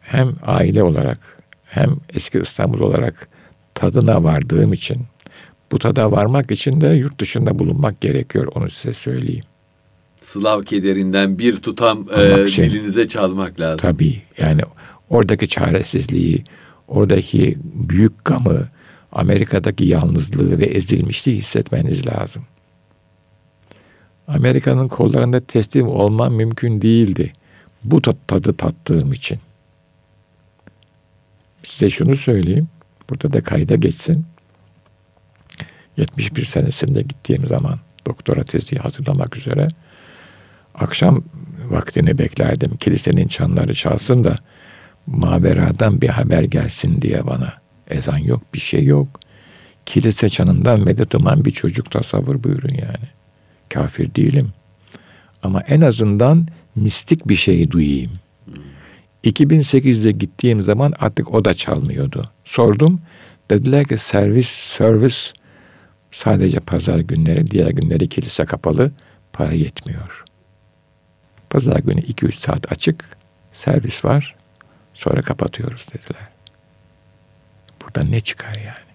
hem 0.00 0.36
aile 0.42 0.82
olarak 0.82 1.38
hem 1.64 1.96
eski 2.14 2.38
İstanbul 2.38 2.80
olarak 2.80 3.28
tadına 3.74 4.24
vardığım 4.24 4.72
için 4.72 4.98
bu 5.72 5.78
tada 5.78 6.12
varmak 6.12 6.50
için 6.50 6.80
de 6.80 6.86
yurt 6.86 7.20
dışında 7.20 7.58
bulunmak 7.58 8.00
gerekiyor. 8.00 8.46
Onu 8.54 8.70
size 8.70 8.94
söyleyeyim. 8.94 9.44
Slav 10.20 10.62
kederinden 10.62 11.38
bir 11.38 11.56
tutam 11.56 12.06
e, 12.16 12.48
şey, 12.48 12.70
dilinize 12.70 13.08
çalmak 13.08 13.60
lazım. 13.60 13.80
Tabii 13.80 14.22
yani 14.38 14.60
oradaki 15.10 15.48
çaresizliği, 15.48 16.44
oradaki 16.88 17.56
büyük 17.64 18.24
gamı, 18.24 18.68
Amerika'daki 19.12 19.84
yalnızlığı 19.84 20.58
ve 20.58 20.64
ezilmişliği 20.64 21.36
hissetmeniz 21.36 22.06
lazım. 22.06 22.42
Amerika'nın 24.34 24.88
kollarında 24.88 25.40
teslim 25.40 25.88
olmam 25.88 26.34
mümkün 26.34 26.82
değildi. 26.82 27.32
Bu 27.84 28.02
tadı 28.02 28.56
tattığım 28.56 29.12
için. 29.12 29.38
Size 31.62 31.90
şunu 31.90 32.16
söyleyeyim. 32.16 32.68
Burada 33.10 33.32
da 33.32 33.40
kayda 33.40 33.74
geçsin. 33.74 34.24
71 35.96 36.44
senesinde 36.44 37.02
gittiğim 37.02 37.46
zaman 37.46 37.78
doktora 38.06 38.44
tezi 38.44 38.76
hazırlamak 38.76 39.36
üzere 39.36 39.68
akşam 40.74 41.24
vaktini 41.68 42.18
beklerdim. 42.18 42.76
Kilisenin 42.76 43.28
çanları 43.28 43.74
çalsın 43.74 44.24
da 44.24 44.38
maveradan 45.06 46.00
bir 46.00 46.08
haber 46.08 46.42
gelsin 46.42 47.02
diye 47.02 47.26
bana. 47.26 47.54
Ezan 47.90 48.18
yok, 48.18 48.42
bir 48.54 48.60
şey 48.60 48.84
yok. 48.84 49.08
Kilise 49.86 50.28
çanından 50.28 50.80
medet 50.80 51.14
bir 51.14 51.50
çocuk 51.50 51.90
tasavvur 51.90 52.44
buyurun 52.44 52.74
yani. 52.74 53.08
Kafir 53.72 54.14
değilim. 54.14 54.52
Ama 55.42 55.60
en 55.60 55.80
azından 55.80 56.46
mistik 56.76 57.28
bir 57.28 57.34
şey 57.34 57.70
duyayım. 57.70 58.12
2008'de 59.24 60.10
gittiğim 60.12 60.62
zaman 60.62 60.94
artık 60.98 61.34
o 61.34 61.44
da 61.44 61.54
çalmıyordu. 61.54 62.30
Sordum. 62.44 63.00
Dediler 63.50 63.84
ki 63.84 63.98
servis, 63.98 64.48
servis 64.48 65.32
sadece 66.10 66.60
pazar 66.60 66.98
günleri, 66.98 67.50
diğer 67.50 67.70
günleri 67.70 68.08
kilise 68.08 68.44
kapalı, 68.44 68.92
para 69.32 69.52
yetmiyor. 69.52 70.24
Pazar 71.50 71.78
günü 71.78 72.00
2-3 72.00 72.32
saat 72.32 72.72
açık, 72.72 73.04
servis 73.52 74.04
var, 74.04 74.36
sonra 74.94 75.22
kapatıyoruz 75.22 75.86
dediler. 75.94 76.28
Buradan 77.82 78.12
ne 78.12 78.20
çıkar 78.20 78.54
yani? 78.54 78.91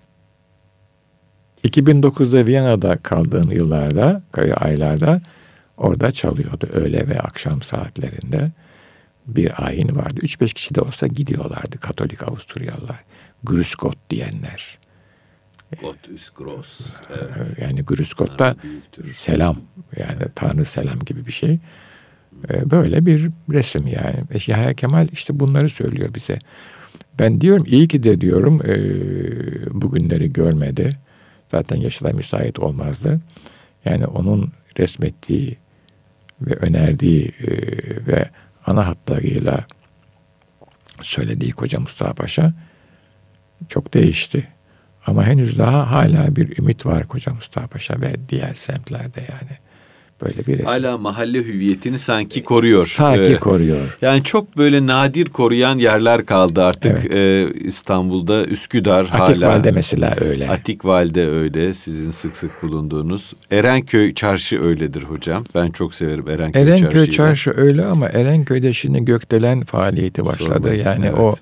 2009'da 1.63 2.47
Viyana'da 2.47 2.97
kaldığım 2.97 3.51
yıllarda, 3.51 4.23
aylarda 4.55 5.21
orada 5.77 6.11
çalıyordu 6.11 6.67
öğle 6.73 7.09
ve 7.09 7.19
akşam 7.19 7.61
saatlerinde. 7.61 8.51
Bir 9.27 9.65
ayin 9.65 9.95
vardı. 9.95 10.19
3-5 10.19 10.53
kişi 10.53 10.75
de 10.75 10.81
olsa 10.81 11.07
gidiyorlardı 11.07 11.77
Katolik 11.77 12.23
Avusturyalılar. 12.23 13.03
Grüskot 13.43 13.97
diyenler. 14.09 14.77
Gott 15.81 16.07
ist 16.07 16.35
groß. 16.35 16.79
Evet. 17.09 17.59
Yani 17.59 17.81
Grüskot'ta 17.81 18.55
selam 19.13 19.57
yani 19.97 20.21
Tanrı 20.35 20.65
selam 20.65 20.99
gibi 20.99 21.25
bir 21.25 21.31
şey. 21.31 21.59
Ee, 22.49 22.71
böyle 22.71 23.05
bir 23.05 23.29
resim 23.49 23.87
yani. 23.87 24.23
Yahya 24.47 24.73
Kemal 24.73 25.07
işte 25.11 25.39
bunları 25.39 25.69
söylüyor 25.69 26.13
bize. 26.15 26.39
Ben 27.19 27.41
diyorum 27.41 27.63
iyi 27.67 27.87
ki 27.87 28.03
de 28.03 28.21
diyorum 28.21 28.61
e, 28.65 28.75
bugünleri 29.81 30.33
görmedi. 30.33 30.89
Zaten 31.51 31.75
yaşı 31.75 32.05
da 32.05 32.13
müsait 32.13 32.59
olmazdı. 32.59 33.19
Yani 33.85 34.05
onun 34.05 34.51
resmettiği 34.79 35.57
ve 36.41 36.53
önerdiği 36.53 37.27
e, 37.27 37.47
ve 38.07 38.29
ana 38.65 38.87
hatlarıyla 38.87 39.65
söylediği 41.01 41.51
Koca 41.51 41.79
Mustafa 41.79 42.13
Paşa 42.13 42.53
çok 43.69 43.93
değişti. 43.93 44.47
Ama 45.05 45.23
henüz 45.23 45.57
daha 45.57 45.91
hala 45.91 46.35
bir 46.35 46.57
ümit 46.57 46.85
var 46.85 47.07
Koca 47.07 47.33
Mustafa 47.33 47.67
Paşa 47.67 48.01
ve 48.01 48.15
diğer 48.29 48.53
semtlerde 48.53 49.19
yani. 49.19 49.57
Böyle 50.21 50.37
bir 50.37 50.53
resim. 50.53 50.65
Hala 50.65 50.97
mahalle 50.97 51.37
hüviyetini 51.37 51.97
sanki 51.97 52.43
koruyor. 52.43 52.85
Sanki 52.85 53.21
ee, 53.21 53.37
koruyor. 53.37 53.97
Yani 54.01 54.23
çok 54.23 54.57
böyle 54.57 54.87
nadir 54.87 55.25
koruyan 55.25 55.77
yerler 55.77 56.25
kaldı 56.25 56.63
artık 56.63 56.99
evet. 57.05 57.13
ee, 57.13 57.59
İstanbul'da. 57.59 58.45
Üsküdar 58.45 58.99
Atik 58.99 59.13
hala. 59.13 59.23
Atikval'de 59.23 59.71
mesela 59.71 60.15
öyle. 60.21 60.49
Atikval'de 60.49 61.27
öyle 61.27 61.73
sizin 61.73 62.11
sık 62.11 62.37
sık 62.37 62.63
bulunduğunuz. 62.63 63.33
Erenköy 63.51 64.13
Çarşı 64.13 64.61
öyledir 64.61 65.03
hocam. 65.03 65.43
Ben 65.55 65.71
çok 65.71 65.95
severim 65.95 66.29
Erenköy, 66.29 66.61
Erenköy 66.61 66.79
Çarşı'yı. 66.79 67.01
Erenköy 67.01 67.15
Çarşı 67.15 67.53
öyle 67.57 67.85
ama 67.85 68.09
Erenköy'de 68.09 68.73
şimdi 68.73 69.05
gökdelen 69.05 69.63
faaliyeti 69.63 70.25
başladı. 70.25 70.53
Sormayın. 70.53 70.85
Yani 70.85 71.05
evet. 71.05 71.19
o 71.19 71.35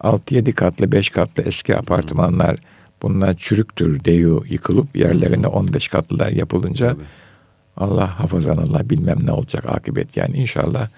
6-7 0.00 0.52
katlı 0.52 0.92
5 0.92 1.10
katlı 1.10 1.42
eski 1.42 1.76
apartmanlar... 1.76 2.50
Hmm 2.50 2.80
Bunlar 3.02 3.34
çürüktür 3.34 4.04
deyu 4.04 4.44
yıkılıp 4.48 4.96
yerlerine 4.96 5.46
15 5.46 5.88
katlılar 5.88 6.30
yapılınca 6.30 6.88
Tabii. 6.88 7.02
Allah 7.80 8.20
hafızan 8.20 8.56
Allah 8.56 8.90
bilmem 8.90 9.18
ne 9.24 9.32
olacak 9.32 9.64
akıbet. 9.68 10.16
Yani 10.16 10.36
inşallah 10.36 10.88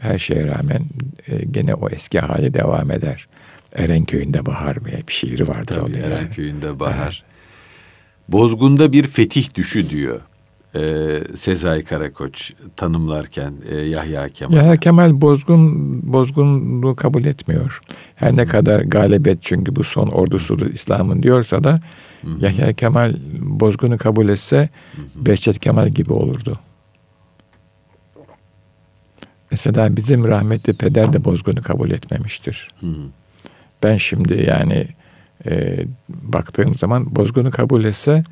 her 0.00 0.18
şeye 0.18 0.46
rağmen 0.46 0.82
e, 1.28 1.44
gene 1.44 1.74
o 1.74 1.88
eski 1.88 2.20
hali 2.20 2.54
devam 2.54 2.90
eder. 2.90 3.28
Erenköy'ünde 3.74 4.46
bahar 4.46 4.84
veya 4.84 4.98
bir 5.08 5.12
şiiri 5.12 5.48
vardır. 5.48 5.76
Tabii 5.76 5.96
Erenköy'ünde 5.96 6.66
yani. 6.66 6.80
bahar. 6.80 7.24
Bozgunda 8.28 8.92
bir 8.92 9.04
fetih 9.04 9.54
düşü 9.54 9.90
diyor 9.90 10.20
e, 10.74 11.20
Sezai 11.34 11.82
Karakoç 11.82 12.52
tanımlarken 12.76 13.54
e, 13.70 13.76
Yahya 13.76 14.28
Kemal. 14.28 14.56
Yahya 14.56 14.76
Kemal 14.76 15.20
bozgun 15.20 16.12
bozgunluğu 16.12 16.96
kabul 16.96 17.24
etmiyor. 17.24 17.80
Her 18.14 18.36
ne 18.36 18.44
kadar 18.44 18.80
galibiyet 18.80 19.42
çünkü 19.42 19.76
bu 19.76 19.84
son 19.84 20.06
ordusudur 20.06 20.66
İslam'ın 20.66 21.22
diyorsa 21.22 21.64
da 21.64 21.80
Hı-hı. 22.22 22.44
Yahya 22.44 22.72
Kemal 22.72 23.14
bozgunu 23.40 23.98
kabul 23.98 24.28
etse 24.28 24.68
Hı-hı. 24.96 25.26
Behçet 25.26 25.60
Kemal 25.60 25.88
gibi 25.88 26.12
olurdu. 26.12 26.58
Mesela 29.50 29.96
bizim 29.96 30.24
rahmetli 30.24 30.72
peder 30.72 31.12
de 31.12 31.24
bozgunu 31.24 31.62
kabul 31.62 31.90
etmemiştir. 31.90 32.68
Hı-hı. 32.80 33.06
Ben 33.82 33.96
şimdi 33.96 34.44
yani 34.48 34.86
e, 35.46 35.84
baktığım 36.08 36.74
zaman 36.74 37.16
bozgunu 37.16 37.50
kabul 37.50 37.84
etse 37.84 38.24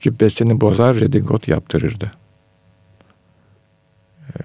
cübbesini 0.00 0.60
bozar, 0.60 1.00
redingot 1.00 1.48
yaptırırdı. 1.48 2.12
Ee, 4.28 4.40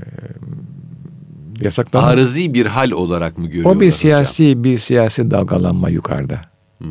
yasaklama. 1.62 2.08
Arızi 2.08 2.54
bir 2.54 2.66
hal 2.66 2.92
olarak 2.92 3.38
mı 3.38 3.48
görüyorlar 3.48 3.76
O 3.76 3.80
bir 3.80 3.92
siyasi 3.92 4.50
hocam? 4.50 4.64
bir 4.64 4.80
siyasi 4.80 5.32
dalgalanma 5.32 5.90
yukarıda. 5.90 6.42
Hmm. 6.78 6.90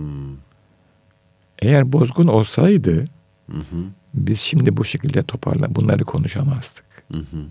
Eğer 1.63 1.93
bozgun 1.93 2.27
olsaydı 2.27 3.05
hı 3.51 3.57
hı. 3.57 3.85
biz 4.15 4.41
şimdi 4.41 4.77
bu 4.77 4.85
şekilde 4.85 5.23
toparla 5.23 5.75
bunları 5.75 6.03
konuşamazdık. 6.03 6.85
Hı 7.13 7.19
hı. 7.19 7.45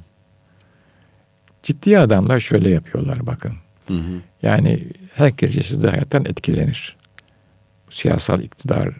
Ciddi 1.63 1.99
adamlar 1.99 2.39
şöyle 2.39 2.69
yapıyorlar 2.69 3.27
bakın. 3.27 3.53
Hı 3.87 3.93
hı. 3.93 4.21
Yani 4.41 4.87
herkes 5.13 5.57
yaşadığı 5.57 5.87
hayattan 5.87 6.25
etkilenir. 6.25 6.97
Siyasal 7.89 8.41
iktidar 8.41 8.93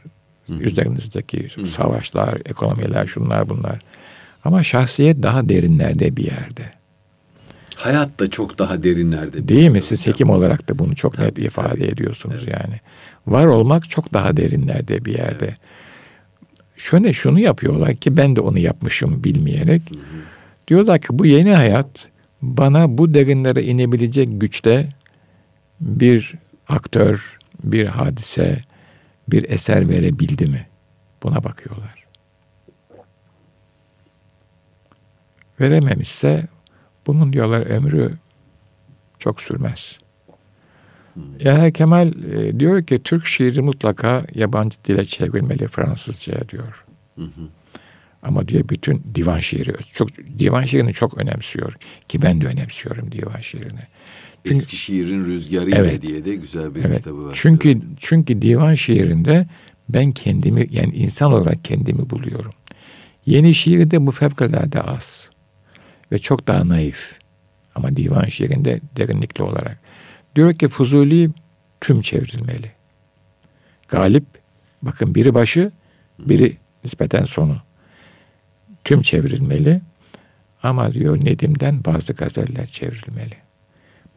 Hı-hı. 0.48 0.58
Üzerinizdeki 0.58 1.50
savaşlar, 1.76 2.38
ekonomiler, 2.46 3.08
şunlar 3.08 3.50
bunlar. 3.50 3.80
Ama 4.46 4.64
şahsiyet 4.64 5.24
daha 5.24 5.50
derinlerde 5.50 6.18
bir 6.18 6.24
yerde. 6.24 6.72
Hayat 7.76 8.20
da 8.20 8.30
çok 8.30 8.60
daha 8.60 8.84
derinlerde. 8.84 9.48
Değil 9.48 9.70
mi? 9.70 9.82
Siz 9.82 10.08
hekim 10.08 10.30
olarak 10.30 10.70
da 10.70 10.80
bunu 10.80 10.96
çok 10.96 11.16
tabii, 11.16 11.26
net 11.26 11.38
ifade 11.38 11.68
tabii. 11.68 11.84
ediyorsunuz 11.84 12.44
evet. 12.44 12.60
yani. 12.62 12.80
Var 13.28 13.46
olmak 13.46 13.90
çok 13.90 14.14
daha 14.14 14.38
derinlerde 14.38 15.06
bir 15.06 15.18
yerde. 15.18 15.46
Evet. 15.46 15.58
Şöyle 16.78 17.14
şunu 17.14 17.40
yapıyorlar 17.40 17.94
ki 17.94 18.18
ben 18.18 18.36
de 18.36 18.42
onu 18.42 18.60
yapmışım 18.60 19.24
bilmeyerek. 19.24 19.82
Hı 19.90 19.96
hı. 19.96 20.02
Diyorlar 20.68 21.00
ki 21.00 21.08
bu 21.12 21.26
yeni 21.26 21.54
hayat 21.54 22.08
bana 22.42 22.98
bu 22.98 23.14
derinlere 23.14 23.64
inebilecek 23.64 24.42
güçte 24.42 24.90
bir 25.82 26.34
aktör, 26.70 27.40
bir 27.64 27.86
hadise, 27.86 28.64
bir 29.28 29.50
eser 29.50 29.90
verebildi 29.90 30.46
mi? 30.46 30.68
Buna 31.24 31.44
bakıyorlar. 31.44 32.08
Verememişse 35.60 36.48
bunun 37.08 37.34
diyorlar 37.34 37.66
ömrü 37.66 38.14
çok 39.20 39.42
sürmez. 39.42 40.00
Yahya 41.40 41.72
Kemal 41.72 42.08
e, 42.08 42.60
diyor 42.60 42.84
ki 42.84 43.00
Türk 43.04 43.26
şiiri 43.26 43.62
mutlaka 43.62 44.26
yabancı 44.36 44.78
dile 44.86 45.06
çevrilmeli 45.06 45.68
Fransızcaya 45.68 46.50
diyor. 46.50 46.86
Hı 47.16 47.22
hı. 47.22 47.50
Ama 48.24 48.48
diyor 48.48 48.70
bütün 48.70 49.04
divan 49.16 49.40
şiiri 49.40 49.74
çok 49.94 50.10
divan 50.40 50.64
şiirini 50.64 50.94
çok 50.94 51.18
önemsiyor 51.18 51.74
ki 52.08 52.22
ben 52.22 52.42
de 52.42 52.46
önemsiyorum 52.46 53.12
divan 53.12 53.42
şiirini. 53.42 53.80
Çünkü, 54.44 54.60
Eski 54.60 54.76
şiirin 54.76 55.26
rüzgarı 55.26 55.72
evet, 55.72 56.02
diye 56.02 56.26
de 56.26 56.36
güzel 56.36 56.76
bir 56.76 56.86
evet, 56.86 56.98
kitabı 56.98 57.26
var. 57.26 57.38
Çünkü 57.42 57.82
çünkü 58.00 58.42
divan 58.42 58.76
şiirinde 58.76 59.48
ben 59.90 60.12
kendimi 60.12 60.68
yani 60.72 60.96
insan 60.96 61.34
olarak 61.34 61.66
kendimi 61.66 62.10
buluyorum. 62.10 62.54
Yeni 63.26 63.54
şiirde 63.54 64.06
bu 64.06 64.12
fevkalade 64.12 64.82
az 64.82 65.30
ve 66.12 66.20
çok 66.20 66.48
daha 66.48 66.68
naif. 66.68 67.20
Ama 67.76 67.96
divan 67.96 68.26
şiirinde 68.26 68.82
derinlikli 68.98 69.44
olarak. 69.44 69.80
Diyor 70.38 70.54
ki 70.54 70.68
Fuzuli 70.68 71.30
tüm 71.82 72.02
çevrilmeli. 72.02 72.72
Galip, 73.88 74.26
bakın 74.82 75.16
biri 75.16 75.34
başı, 75.34 75.72
biri 76.20 76.58
nispeten 76.84 77.26
sonu. 77.26 77.58
Tüm 78.84 79.02
çevrilmeli. 79.02 79.82
Ama 80.64 80.94
diyor 80.94 81.26
Nedim'den 81.26 81.86
bazı 81.86 82.14
gazeller 82.14 82.68
çevrilmeli. 82.68 83.36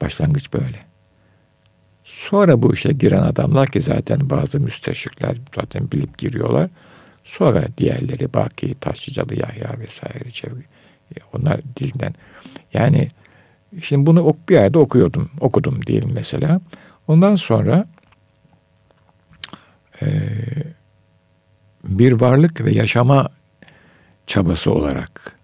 Başlangıç 0.03 0.53
böyle. 0.53 0.79
Sonra 2.05 2.63
bu 2.63 2.75
işe 2.75 2.93
giren 2.93 3.23
adamlar 3.23 3.69
ki 3.71 3.81
zaten 3.81 4.31
bazı 4.31 4.61
müsteşrikler 4.61 5.37
zaten 5.55 5.93
bilip 5.93 6.19
giriyorlar. 6.19 6.71
Sonra 7.25 7.65
diğerleri 7.79 8.35
Baki, 8.35 8.75
Taşlıcalı 8.81 9.35
Yahya 9.35 9.79
vesaire 9.79 10.31
çeviri. 10.31 10.65
Onlar 11.33 11.61
dilden. 11.77 12.15
Yani 12.73 13.09
şimdi 13.83 14.07
bunu 14.07 14.37
bir 14.49 14.55
yerde 14.55 14.79
okuyordum. 14.79 15.31
Okudum 15.41 15.87
diyelim 15.87 16.11
mesela. 16.15 16.61
Ondan 17.09 17.37
sonra 17.37 17.87
e, 20.03 20.07
bir 21.85 22.13
varlık 22.13 22.65
ve 22.65 22.73
yaşama 22.73 23.29
çabası 24.27 24.73
olarak 24.73 25.37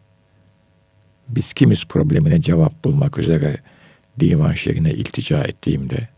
biz 1.28 1.52
kimiz 1.52 1.84
problemine 1.84 2.40
cevap 2.40 2.84
bulmak 2.84 3.18
üzere 3.18 3.56
divan 4.20 4.52
şehrine 4.52 4.90
iltica 4.90 5.42
ettiğimde 5.42 6.08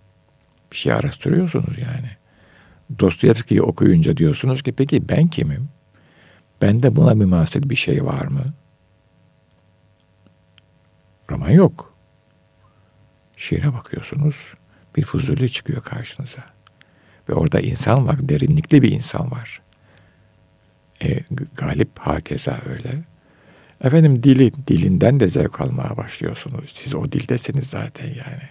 bir 0.73 0.77
şey 0.77 0.92
araştırıyorsunuz 0.92 1.79
yani. 1.79 2.11
Dostoyevski'yi 2.99 3.62
okuyunca 3.62 4.16
diyorsunuz 4.16 4.62
ki 4.62 4.73
peki 4.73 5.09
ben 5.09 5.29
kimim? 5.29 5.68
Bende 6.62 6.97
buna 6.97 7.14
mümasil 7.14 7.71
bir 7.71 7.77
şey 7.77 8.05
var 8.05 8.25
mı? 8.25 8.55
Roman 11.31 11.51
yok. 11.51 11.97
Şiire 13.38 13.72
bakıyorsunuz. 13.72 14.37
Bir 14.96 15.05
fuzuli 15.05 15.51
çıkıyor 15.51 15.83
karşınıza. 15.83 16.44
Ve 17.29 17.35
orada 17.35 17.61
insan 17.61 18.07
var. 18.07 18.29
Derinlikli 18.29 18.83
bir 18.83 18.92
insan 18.92 19.31
var. 19.31 19.62
E, 21.03 21.20
Galip 21.55 21.98
hakeza 21.98 22.61
öyle. 22.68 23.05
Efendim 23.85 24.22
dili, 24.22 24.53
dilinden 24.66 25.20
de 25.20 25.29
zevk 25.29 25.61
almaya 25.61 25.96
başlıyorsunuz. 25.96 26.70
Siz 26.70 26.94
o 26.94 27.12
dildesiniz 27.12 27.66
zaten 27.70 28.07
yani. 28.07 28.48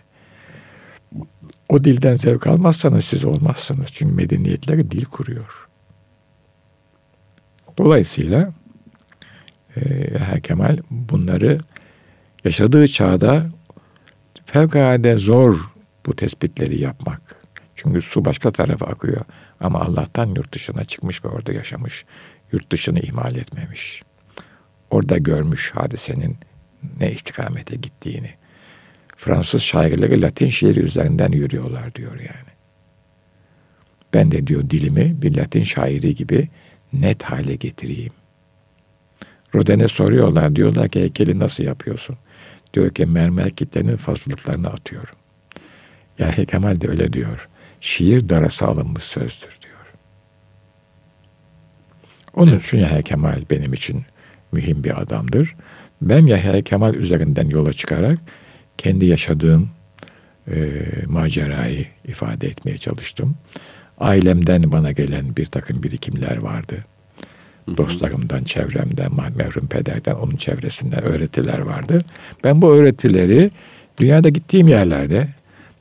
O 1.69 1.83
dilden 1.83 2.15
zevk 2.15 2.47
almazsanız 2.47 3.05
siz 3.05 3.23
olmazsınız. 3.23 3.87
Çünkü 3.91 4.13
medeniyetleri 4.13 4.91
dil 4.91 5.05
kuruyor. 5.05 5.67
Dolayısıyla 7.77 8.53
e, 9.75 10.41
Kemal 10.41 10.77
bunları 10.89 11.57
yaşadığı 12.43 12.87
çağda 12.87 13.49
fevkalade 14.47 15.17
zor 15.17 15.55
bu 16.05 16.15
tespitleri 16.15 16.81
yapmak. 16.81 17.21
Çünkü 17.75 18.01
su 18.01 18.25
başka 18.25 18.51
tarafa 18.51 18.85
akıyor. 18.85 19.25
Ama 19.59 19.81
Allah'tan 19.81 20.27
yurt 20.27 20.53
dışına 20.53 20.85
çıkmış 20.85 21.25
ve 21.25 21.27
orada 21.27 21.53
yaşamış. 21.53 22.05
Yurt 22.51 22.71
dışını 22.71 22.99
ihmal 22.99 23.35
etmemiş 23.35 24.01
orada 24.91 25.17
görmüş 25.17 25.71
hadisenin 25.75 26.37
ne 26.99 27.11
istikamete 27.11 27.75
gittiğini. 27.75 28.29
Fransız 29.15 29.61
şairleri 29.61 30.21
Latin 30.21 30.49
şiiri 30.49 30.79
üzerinden 30.79 31.31
yürüyorlar 31.31 31.95
diyor 31.95 32.15
yani. 32.19 32.57
Ben 34.13 34.31
de 34.31 34.47
diyor 34.47 34.69
dilimi 34.69 35.21
bir 35.21 35.37
Latin 35.37 35.63
şairi 35.63 36.15
gibi 36.15 36.49
net 36.93 37.23
hale 37.23 37.55
getireyim. 37.55 38.13
Rodin'e 39.55 39.87
soruyorlar 39.87 40.55
diyorlar 40.55 40.89
ki 40.89 40.99
heykeli 40.99 41.39
nasıl 41.39 41.63
yapıyorsun? 41.63 42.17
Diyor 42.77 42.89
ki 42.89 43.05
mermer 43.05 43.49
kitlenin 43.49 43.97
fazlalıklarını 43.97 44.67
atıyorum. 44.67 45.15
Ya 46.19 46.31
Kemal 46.31 46.81
de 46.81 46.87
öyle 46.87 47.13
diyor. 47.13 47.49
Şiir 47.81 48.29
darası 48.29 48.65
alınmış 48.65 49.03
sözdür 49.03 49.57
diyor. 49.61 49.93
Onun 52.33 52.51
evet. 52.51 52.63
için 52.63 52.79
ya 52.79 53.01
Kemal 53.01 53.41
benim 53.49 53.73
için 53.73 54.05
mühim 54.51 54.83
bir 54.83 55.01
adamdır. 55.01 55.55
Ben 56.01 56.25
Yahya 56.25 56.61
Kemal 56.61 56.95
üzerinden 56.95 57.49
yola 57.49 57.73
çıkarak 57.73 58.19
kendi 58.77 59.05
yaşadığım 59.05 59.69
e, 60.51 60.81
macerayı 61.05 61.85
ifade 62.05 62.47
etmeye 62.47 62.77
çalıştım. 62.77 63.35
Ailemden 63.99 64.71
bana 64.71 64.91
gelen 64.91 65.35
bir 65.37 65.45
takım 65.45 65.83
birikimler 65.83 66.37
vardı. 66.37 66.85
Dostlarımdan, 67.77 68.43
çevremden, 68.43 69.11
merhum 69.35 69.67
pederden, 69.67 70.15
onun 70.15 70.35
çevresinden 70.35 71.03
öğretiler 71.03 71.59
vardı. 71.59 71.99
Ben 72.43 72.61
bu 72.61 72.71
öğretileri 72.73 73.51
dünyada 73.97 74.29
gittiğim 74.29 74.67
yerlerde, 74.67 75.27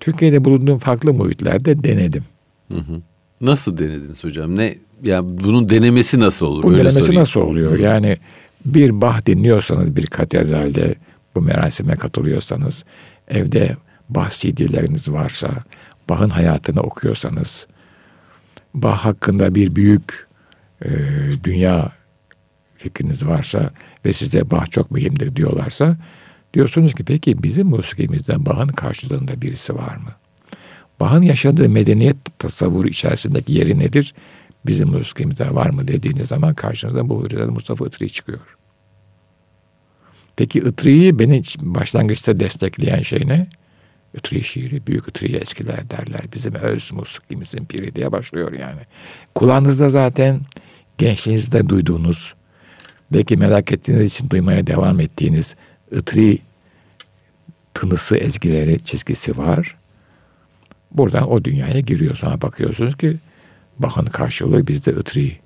Türkiye'de 0.00 0.44
bulunduğum 0.44 0.78
farklı 0.78 1.12
muhitlerde 1.12 1.82
denedim. 1.82 2.24
Hı 2.72 2.78
hı. 2.78 3.00
Nasıl 3.40 3.78
denediniz 3.78 4.24
hocam? 4.24 4.56
Ne 4.56 4.74
yani 5.02 5.44
bunun 5.44 5.68
denemesi 5.68 6.20
nasıl 6.20 6.46
olur? 6.46 6.62
Bunun 6.62 6.74
Öyle 6.74 6.84
denemesi 6.84 7.02
sorayım. 7.02 7.20
nasıl 7.20 7.40
oluyor? 7.40 7.78
Yani 7.78 8.16
bir 8.64 9.00
bah 9.00 9.26
dinliyorsanız 9.26 9.96
bir 9.96 10.06
katedralde 10.06 10.94
bu 11.34 11.42
merasime 11.42 11.94
katılıyorsanız, 11.96 12.84
evde 13.28 13.76
bah 14.08 14.30
CD'leriniz 14.30 15.08
varsa, 15.08 15.48
Bach'ın 16.08 16.28
hayatını 16.28 16.80
okuyorsanız, 16.80 17.66
Bach 18.74 18.98
hakkında 18.98 19.54
bir 19.54 19.76
büyük 19.76 20.25
e, 20.84 20.88
dünya 21.44 21.92
fikriniz 22.76 23.26
varsa 23.26 23.70
ve 24.04 24.12
size 24.12 24.50
Bach 24.50 24.70
çok 24.70 24.90
mühimdir 24.90 25.36
diyorlarsa, 25.36 25.96
diyorsunuz 26.54 26.94
ki 26.94 27.04
peki 27.04 27.42
bizim 27.42 27.66
musikimizden 27.66 28.46
Bach'ın 28.46 28.68
karşılığında 28.68 29.42
birisi 29.42 29.74
var 29.74 29.96
mı? 29.96 30.10
Bach'ın 31.00 31.22
yaşadığı 31.22 31.68
medeniyet 31.68 32.16
tasavvuru 32.38 32.88
içerisindeki 32.88 33.52
yeri 33.52 33.78
nedir? 33.78 34.14
Bizim 34.66 34.88
musikimizde 34.88 35.54
var 35.54 35.70
mı 35.70 35.88
dediğiniz 35.88 36.28
zaman 36.28 36.54
karşınıza 36.54 37.08
bu 37.08 37.24
hürriyet 37.24 37.50
Mustafa 37.50 37.86
Itri 37.86 38.10
çıkıyor. 38.10 38.40
Peki 40.36 40.58
Itri'yi 40.58 41.18
beni 41.18 41.42
başlangıçta 41.62 42.40
destekleyen 42.40 43.02
şey 43.02 43.28
ne? 43.28 43.46
Itri 44.14 44.44
şiiri, 44.44 44.86
büyük 44.86 45.08
Itri'ye 45.08 45.38
eskiler 45.38 45.90
derler. 45.90 46.20
Bizim 46.34 46.54
öz 46.54 46.92
musikimizin 46.92 47.64
piri 47.64 47.94
diye 47.94 48.12
başlıyor 48.12 48.52
yani. 48.52 48.80
Kulağınızda 49.34 49.90
zaten 49.90 50.40
gençliğinizde 50.98 51.68
duyduğunuz, 51.68 52.34
belki 53.12 53.36
merak 53.36 53.72
ettiğiniz 53.72 54.14
için 54.14 54.30
duymaya 54.30 54.66
devam 54.66 55.00
ettiğiniz 55.00 55.56
Itri 55.92 56.38
tınısı, 57.74 58.16
ezgileri, 58.16 58.84
çizgisi 58.84 59.36
var. 59.36 59.76
Buradan 60.90 61.30
o 61.30 61.44
dünyaya 61.44 61.80
giriyor. 61.80 62.16
Sonra 62.16 62.42
bakıyorsunuz 62.42 62.96
ki 62.96 63.16
bakın 63.78 64.04
karşılığı 64.04 64.66
bizde 64.66 64.92
Itri. 64.92 65.36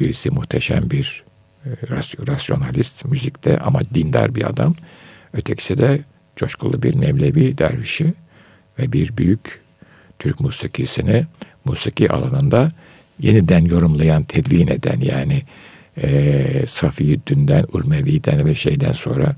Birisi 0.00 0.30
muhteşem 0.30 0.90
bir 0.90 1.24
e, 1.66 1.68
rasyonalist 2.26 3.04
müzikte 3.04 3.58
ama 3.58 3.80
dindar 3.94 4.34
bir 4.34 4.50
adam. 4.50 4.74
Ötekisi 5.32 5.78
de 5.78 6.04
coşkulu 6.36 6.82
bir 6.82 6.94
Mevlevi 6.94 7.58
dervişi 7.58 8.14
ve 8.78 8.92
bir 8.92 9.16
büyük 9.16 9.60
Türk 10.18 10.40
musikisini 10.40 11.26
musiki 11.64 12.12
alanında 12.12 12.72
yeniden 13.22 13.64
yorumlayan, 13.64 14.22
tedvin 14.22 14.66
eden 14.66 15.00
yani 15.00 15.42
e, 15.96 16.64
Safiyyüddin'den, 16.66 17.64
Urmevi'den 17.72 18.46
ve 18.46 18.54
şeyden 18.54 18.92
sonra 18.92 19.36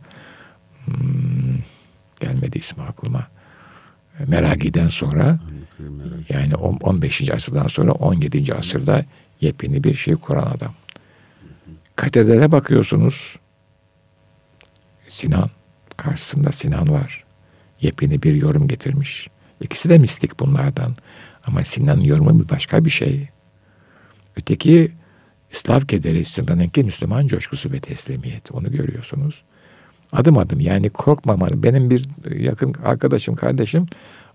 hmm, 0.85 1.59
gelmedi 2.21 2.59
ismi 2.59 2.83
aklıma. 2.83 3.27
Meragi'den 4.27 4.89
sonra 4.89 5.39
yani 6.29 6.55
15. 6.55 7.31
asırdan 7.31 7.69
sonra 7.69 7.93
17. 7.93 8.55
asırda 8.55 9.05
yepyeni 9.41 9.85
bir 9.85 9.95
şey 9.95 10.15
kuran 10.15 10.47
adam. 10.57 10.75
Katedrale 11.97 12.53
bakıyorsunuz. 12.53 13.37
Sinan. 15.09 15.51
Karşısında 15.97 16.53
Sinan 16.53 16.93
var. 16.93 17.25
Yepyeni 17.81 18.23
bir 18.23 18.35
yorum 18.35 18.69
getirmiş. 18.69 19.29
İkisi 19.61 19.89
de 19.89 19.99
mistik 19.99 20.41
bunlardan. 20.41 20.97
Ama 21.47 21.65
Sinan'ın 21.65 22.01
yorumu 22.01 22.41
bir 22.41 22.49
başka 22.49 22.85
bir 22.85 22.91
şey. 22.91 23.29
Öteki 24.37 24.93
İslav 25.53 25.81
kederi 25.81 26.25
Sinan'ınki 26.25 26.85
Müslüman 26.85 27.27
coşkusu 27.27 27.73
ve 27.73 27.81
teslimiyet. 27.81 28.53
Onu 28.53 28.73
görüyorsunuz. 28.73 29.43
Adım 30.13 30.39
adım 30.39 30.61
yani 30.61 30.91
korkmamalı. 30.91 31.63
Benim 31.63 31.91
bir 31.91 32.07
yakın 32.31 32.75
arkadaşım, 32.85 33.35
kardeşim 33.35 33.87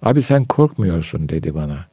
abi 0.01 0.21
sen 0.21 0.45
korkmuyorsun 0.45 1.29
dedi 1.29 1.55
bana. 1.55 1.85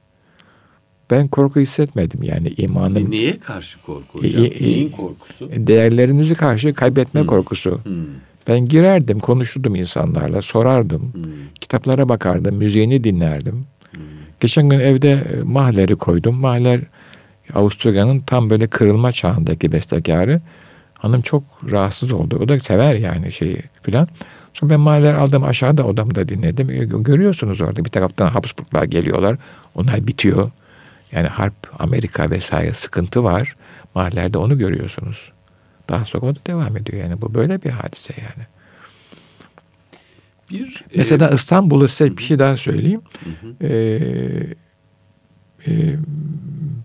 Ben 1.11 1.29
korku 1.29 1.61
hissetmedim 1.61 2.23
yani 2.23 2.49
imanım. 2.49 3.07
E 3.07 3.11
niye 3.11 3.39
karşı 3.41 3.83
korku 3.83 4.19
hocam? 4.19 4.45
E, 4.45 4.47
e, 4.47 4.63
Neyin 4.63 4.91
korkusu? 4.91 5.51
Değerlerinizi 5.57 6.35
karşı 6.35 6.75
kaybetme 6.75 7.21
hmm. 7.21 7.29
korkusu. 7.29 7.81
Hmm. 7.85 7.95
Ben 8.49 8.69
girerdim, 8.69 9.19
konuşurdum 9.19 9.77
insanlarla, 9.77 10.43
sorardım. 10.43 11.13
Hmm. 11.13 11.23
Kitaplara 11.61 12.09
bakardım, 12.09 12.57
müziğini 12.57 13.05
dinlerdim. 13.05 13.67
Hmm. 13.91 14.01
Geçen 14.41 14.69
gün 14.69 14.81
evde 14.81 15.11
e, 15.11 15.43
Mahler'i 15.43 15.97
koydum. 15.97 16.37
Mahler 16.37 16.81
Avusturya'nın 17.55 18.21
tam 18.21 18.51
böyle 18.51 18.67
kırılma 18.67 19.13
çağındaki 19.13 19.73
bestekarı. 19.73 20.41
Hanım 20.99 21.23
çok 21.23 21.43
rahatsız 21.71 22.13
oldu. 22.13 22.39
O 22.43 22.49
da 22.49 22.61
sever 22.61 22.95
yani 22.95 23.33
şeyi 23.33 23.63
filan. 23.83 24.09
Sonra 24.55 24.71
ben 24.71 24.81
Mahler 24.81 25.15
aldım 25.15 25.45
aşağıda 25.45 25.85
odamda 25.85 26.29
dinledim. 26.29 26.71
E, 26.71 26.85
görüyorsunuz 26.85 27.61
orada 27.61 27.85
bir 27.85 27.91
taraftan 27.91 28.29
Habsburglar 28.29 28.85
geliyorlar. 28.85 29.37
Onlar 29.75 30.07
bitiyor. 30.07 30.51
Yani 31.13 31.29
harp, 31.29 31.55
Amerika 31.79 32.31
vesaire 32.31 32.75
sıkıntı 32.75 33.25
var. 33.25 33.57
Mahallerde 33.95 34.39
onu 34.39 34.59
görüyorsunuz. 34.59 35.33
Daha 35.89 36.05
sonra 36.05 36.27
o 36.27 36.35
da 36.35 36.39
devam 36.47 36.77
ediyor 36.77 37.03
yani. 37.03 37.23
Bu 37.23 37.35
böyle 37.35 37.63
bir 37.63 37.71
hadise 37.71 38.15
yani. 38.19 38.47
Bir, 40.51 40.85
Mesela 40.97 41.29
e, 41.31 41.35
İstanbul'u 41.35 41.89
size 41.89 42.17
bir 42.17 42.23
şey 42.23 42.39
daha 42.39 42.57
söyleyeyim. 42.57 43.01
Hı 43.25 43.31
hı. 43.47 43.67
Ee, 43.67 44.55
e, 45.67 45.97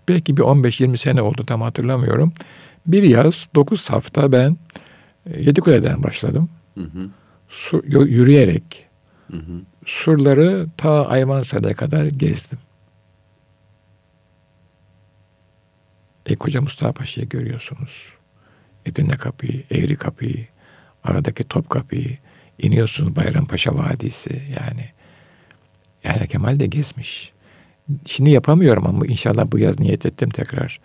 belki 0.08 0.36
bir 0.36 0.42
15-20 0.42 0.96
sene 0.96 1.22
oldu 1.22 1.44
tam 1.46 1.60
hatırlamıyorum. 1.60 2.32
Bir 2.86 3.02
yaz 3.02 3.48
9 3.54 3.90
hafta 3.90 4.32
ben 4.32 4.56
e, 5.26 5.40
Yedikule'den 5.42 6.02
başladım. 6.02 6.48
Hı 6.74 6.84
hı. 6.84 7.08
Sur, 7.48 7.84
yürüyerek 7.84 8.86
hı 9.30 9.36
hı. 9.36 9.60
surları 9.86 10.66
ta 10.76 11.06
Ayvansa'da 11.06 11.74
kadar 11.74 12.06
gezdim. 12.06 12.58
E, 16.26 16.36
Koca 16.36 16.60
Mustafa 16.62 16.92
Paşa'yı 16.92 17.28
görüyorsunuz. 17.28 18.12
Edirne 18.86 19.16
Kapı'yı, 19.16 19.62
Eğri 19.70 19.96
Kapı'yı, 19.96 20.46
aradaki 21.04 21.44
Top 21.44 21.70
Kapı'yı, 21.70 22.18
iniyorsunuz 22.58 23.16
Bayrampaşa 23.16 23.74
Vadisi 23.74 24.42
yani. 24.60 24.88
Yahya 26.04 26.26
Kemal 26.26 26.60
de 26.60 26.66
gezmiş. 26.66 27.31
Şimdi 28.06 28.30
yapamıyorum 28.30 28.86
ama 28.86 29.06
inşallah 29.06 29.52
bu 29.52 29.58
yaz 29.58 29.80
niyet 29.80 30.06
ettim 30.06 30.30
tekrar. 30.30 30.80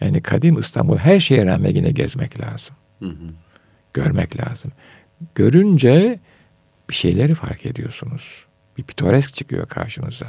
Yani 0.00 0.22
kadim 0.22 0.58
İstanbul 0.58 0.96
her 0.96 1.20
şeye 1.20 1.46
rağmen 1.46 1.74
yine 1.74 1.90
gezmek 1.90 2.40
lazım. 2.40 2.76
Hı 2.98 3.08
hı. 3.08 3.30
Görmek 3.94 4.40
lazım. 4.40 4.72
Görünce 5.34 6.20
bir 6.90 6.94
şeyleri 6.94 7.34
fark 7.34 7.66
ediyorsunuz. 7.66 8.44
Bir 8.78 8.82
pitoresk 8.82 9.34
çıkıyor 9.34 9.68
karşınıza. 9.68 10.26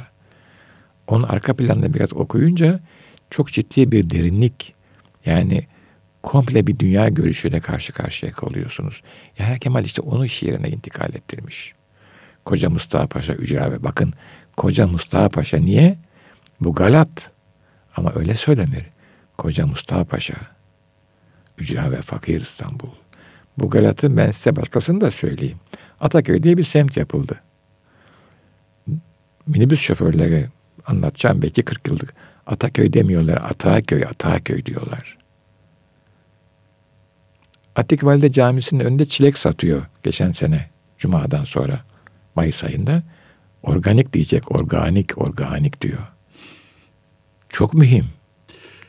Onun 1.06 1.22
arka 1.22 1.54
planını 1.54 1.94
biraz 1.94 2.12
okuyunca 2.12 2.80
çok 3.30 3.52
ciddi 3.52 3.92
bir 3.92 4.10
derinlik 4.10 4.74
yani 5.26 5.66
komple 6.22 6.66
bir 6.66 6.78
dünya 6.78 7.08
görüşüyle 7.08 7.60
karşı 7.60 7.92
karşıya 7.92 8.32
kalıyorsunuz. 8.32 9.02
Yahya 9.38 9.58
Kemal 9.58 9.84
işte 9.84 10.02
onu 10.02 10.28
şiirine 10.28 10.68
intikal 10.68 11.14
ettirmiş. 11.14 11.72
Koca 12.44 12.70
Mustafa 12.70 13.06
Paşa 13.06 13.34
ücra 13.34 13.72
ve 13.72 13.84
bakın 13.84 14.12
Koca 14.56 14.86
Mustafa 14.86 15.28
Paşa 15.28 15.58
niye? 15.58 15.96
Bu 16.60 16.74
Galat. 16.74 17.30
Ama 17.96 18.12
öyle 18.14 18.34
söylenir. 18.34 18.84
Koca 19.38 19.66
Mustafa 19.66 20.04
Paşa. 20.04 20.36
Ücra 21.58 21.90
ve 21.90 22.02
Fakir 22.02 22.40
İstanbul. 22.40 22.90
Bu 23.58 23.70
Galat'ın 23.70 24.16
ben 24.16 24.30
size 24.30 24.56
başkasını 24.56 25.00
da 25.00 25.10
söyleyeyim. 25.10 25.58
Ataköy 26.00 26.42
diye 26.42 26.58
bir 26.58 26.64
semt 26.64 26.96
yapıldı. 26.96 27.40
Minibüs 29.46 29.80
şoförleri 29.80 30.48
anlatacağım 30.86 31.42
belki 31.42 31.62
40 31.62 31.88
yıllık 31.88 32.14
Ataköy 32.46 32.92
demiyorlar. 32.92 33.36
Ataköy, 33.36 34.04
Ataköy 34.04 34.66
diyorlar. 34.66 35.18
Atik 37.76 38.04
Valide 38.04 38.32
Camisi'nin 38.32 38.84
önünde 38.84 39.04
çilek 39.04 39.38
satıyor 39.38 39.86
geçen 40.02 40.32
sene 40.32 40.70
Cuma'dan 40.98 41.44
sonra 41.44 41.80
Mayıs 42.34 42.64
ayında. 42.64 43.02
Organik 43.62 44.12
diyecek, 44.12 44.52
organik, 44.52 45.18
organik 45.18 45.80
diyor. 45.80 46.15
Çok 47.56 47.74
mühim. 47.74 48.04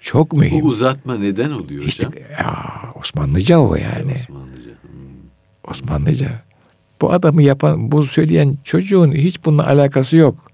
Çok 0.02 0.38
mühim. 0.38 0.62
Bu 0.62 0.68
uzatma 0.68 1.18
neden 1.18 1.52
oluyor 1.52 1.84
işte, 1.84 2.08
hocam? 2.08 2.24
Ya, 2.32 2.66
Osmanlıca 2.96 3.58
o 3.58 3.76
yani. 3.76 4.12
Osmanlıca. 4.12 4.72
Hmm. 4.82 5.72
Osmanlıca. 5.72 6.42
Bu 7.02 7.14
adamı 7.14 7.44
yapan, 7.44 7.92
bu 7.92 8.06
söyleyen 8.06 8.58
çocuğun 8.64 9.12
hiç 9.12 9.46
bununla 9.46 9.68
alakası 9.68 10.18
yok. 10.18 10.52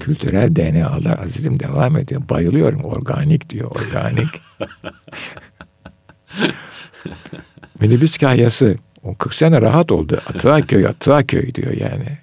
Kültürel 0.00 0.56
DNA'lar 0.56 1.18
azizim 1.18 1.60
devam 1.60 1.96
ediyor. 1.96 2.22
Bayılıyorum. 2.28 2.84
Organik 2.84 3.50
diyor. 3.50 3.70
Organik. 3.70 4.28
minibüs 7.80 8.18
kahyası. 8.18 8.76
O 9.02 9.14
40 9.14 9.34
sene 9.34 9.60
rahat 9.60 9.92
oldu. 9.92 10.20
Atıaköy, 10.26 10.86
Atıaköy 10.86 11.54
diyor 11.54 11.72
yani. 11.72 12.18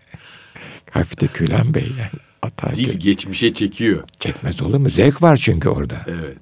Hafif 0.91 1.21
de 1.21 1.27
Külen 1.27 1.73
Bey 1.73 1.91
yani. 1.99 2.32
Atıaköy. 2.43 2.85
Dil 2.85 2.99
geçmişe 2.99 3.53
çekiyor. 3.53 4.03
Çekmez 4.19 4.61
olur 4.61 4.77
mu? 4.77 4.89
Zevk 4.89 5.21
var 5.21 5.37
çünkü 5.37 5.69
orada. 5.69 6.05
Evet. 6.07 6.37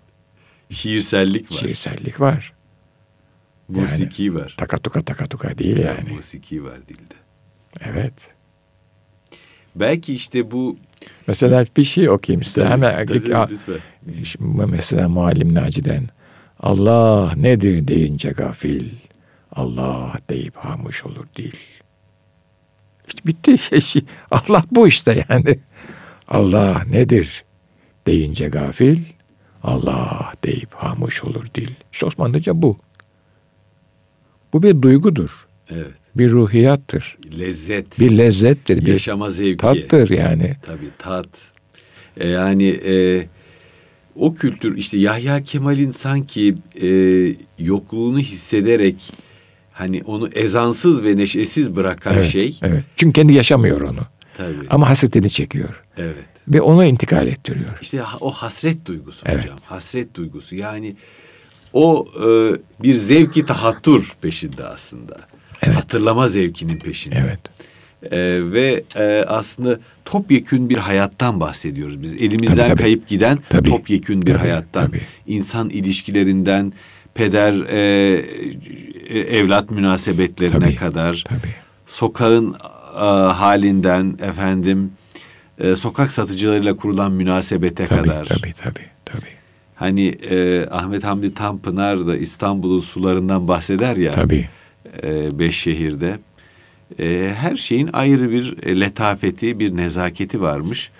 Şiirsellik 0.69 1.51
var. 1.51 1.57
Şiirsellik 1.57 2.21
var. 2.21 2.53
Musiki 3.67 4.35
var. 4.35 4.55
Takatuka 4.57 5.01
takatuka 5.01 5.57
değil 5.57 5.77
yani. 5.77 6.13
Musiki 6.15 6.63
var 6.63 6.77
dilde. 6.87 7.13
Evet. 7.81 8.31
Belki 9.75 10.13
işte 10.13 10.51
bu 10.51 10.77
Mesela 11.27 11.65
bir 11.77 11.83
şey 11.83 12.09
okuyayım 12.09 12.43
size. 12.43 12.61
Tabii, 12.61 12.71
Hemen 12.71 13.05
tabii, 13.05 13.37
Aa, 13.37 13.47
lütfen. 13.51 13.79
Şimdi 14.23 14.65
mesela 14.65 15.09
Muallim 15.09 15.53
Naci'den 15.53 16.09
Allah 16.59 17.33
nedir 17.35 17.87
deyince 17.87 18.29
gafil 18.29 18.89
Allah 19.51 20.15
deyip 20.29 20.55
hamuş 20.55 21.05
olur 21.05 21.25
dil. 21.35 21.53
Bitti 23.25 23.57
şey, 23.69 23.81
şey. 23.81 24.01
Allah 24.31 24.63
bu 24.71 24.87
işte 24.87 25.25
yani. 25.29 25.59
Allah 26.27 26.83
nedir 26.89 27.43
deyince 28.07 28.47
gafil 28.47 28.99
Allah 29.63 30.31
deyip 30.43 30.73
hamuş 30.73 31.23
olur 31.23 31.45
dil. 31.55 31.69
İşte 31.93 32.05
Osmanlıca 32.05 32.61
bu. 32.61 32.77
Bu 34.53 34.63
bir 34.63 34.81
duygudur. 34.81 35.47
Evet. 35.69 35.91
Bir 36.15 36.31
ruhiyattır. 36.31 37.17
Lezzet. 37.39 37.99
Bir 37.99 38.17
lezzettir. 38.17 38.85
Bir 38.85 38.91
yaşama 38.91 39.29
zevki. 39.29 39.57
tattır 39.57 40.09
yani. 40.09 40.53
Tabii 40.61 40.89
tat. 40.97 41.51
E, 42.17 42.27
yani 42.27 42.67
e, 42.69 43.25
o 44.15 44.35
kültür 44.35 44.77
işte 44.77 44.97
Yahya 44.97 45.43
Kemal'in 45.43 45.91
sanki 45.91 46.55
e, 46.81 46.87
yokluğunu 47.59 48.19
hissederek 48.19 49.13
hani 49.71 50.03
onu 50.05 50.27
ezansız 50.33 51.03
ve 51.03 51.17
neşesiz 51.17 51.75
bırakan 51.75 52.13
Evet, 52.13 52.31
şey. 52.31 52.59
evet. 52.61 52.83
Çünkü 52.95 53.13
kendi 53.13 53.33
yaşamıyor 53.33 53.81
onu. 53.81 53.99
Tabii. 54.37 54.55
Ama 54.69 54.89
hasretini 54.89 55.29
çekiyor. 55.29 55.81
Evet. 55.97 56.15
Ve 56.47 56.61
onu 56.61 56.85
intikal 56.85 57.27
ettiriyor. 57.27 57.77
İşte 57.81 58.03
o 58.21 58.31
hasret 58.31 58.85
duygusu 58.85 59.23
Evet. 59.25 59.43
hocam. 59.43 59.57
Hasret 59.65 60.15
duygusu. 60.15 60.55
Yani 60.55 60.95
o 61.73 62.05
e, 62.25 62.25
bir 62.83 62.93
zevki 62.93 63.45
tahattür 63.45 64.11
peşinde 64.21 64.65
aslında. 64.65 65.17
Evet. 65.61 65.75
Hatırlama 65.75 66.27
zevkinin 66.27 66.79
peşinde. 66.79 67.23
Evet. 67.25 67.39
E, 68.11 68.51
ve 68.51 68.83
e, 68.95 69.23
aslında 69.27 69.79
topyekün 70.05 70.69
bir 70.69 70.77
hayattan 70.77 71.39
bahsediyoruz 71.39 72.01
biz. 72.01 72.13
Elimizden 72.13 72.55
Tabii, 72.55 72.67
tabii. 72.69 72.81
kayıp 72.81 73.07
giden 73.07 73.37
Tabii. 73.49 73.69
topyekün 73.69 74.21
bir 74.21 74.31
Tabii, 74.31 74.39
hayattan. 74.41 74.87
tabii. 74.87 75.01
insan 75.27 75.69
ilişkilerinden, 75.69 76.73
peder 77.13 77.53
e, 77.53 77.79
e, 79.07 79.19
evlat 79.19 79.71
münasebetlerine 79.71 80.59
Tabii. 80.59 80.75
kadar 80.75 81.23
Tabii. 81.27 81.55
sokağın 81.85 82.55
e, 82.95 83.05
halinden 83.33 84.17
efendim 84.21 84.91
e, 85.59 85.75
sokak 85.75 86.11
satıcılarıyla 86.11 86.75
kurulan 86.77 87.11
münasebete 87.11 87.85
Tabii, 87.85 88.01
kadar. 88.07 88.25
tabii, 88.25 88.53
tabii, 88.53 88.85
tabii. 89.05 89.31
Hani 89.75 90.07
e, 90.07 90.65
Ahmet 90.71 91.03
Hamdi 91.03 91.33
Tanpınar 91.33 92.07
da 92.07 92.17
İstanbul'un 92.17 92.79
sularından 92.79 93.47
bahseder 93.47 93.95
ya. 93.97 94.11
Tabii. 94.11 94.49
e, 95.03 95.39
beş 95.39 95.57
şehirde. 95.59 96.19
E, 96.99 97.33
her 97.37 97.55
şeyin 97.55 97.89
ayrı 97.93 98.31
bir 98.31 98.57
e, 98.63 98.79
letafeti, 98.79 99.59
bir 99.59 99.77
nezaketi 99.77 100.41
varmış. 100.41 100.91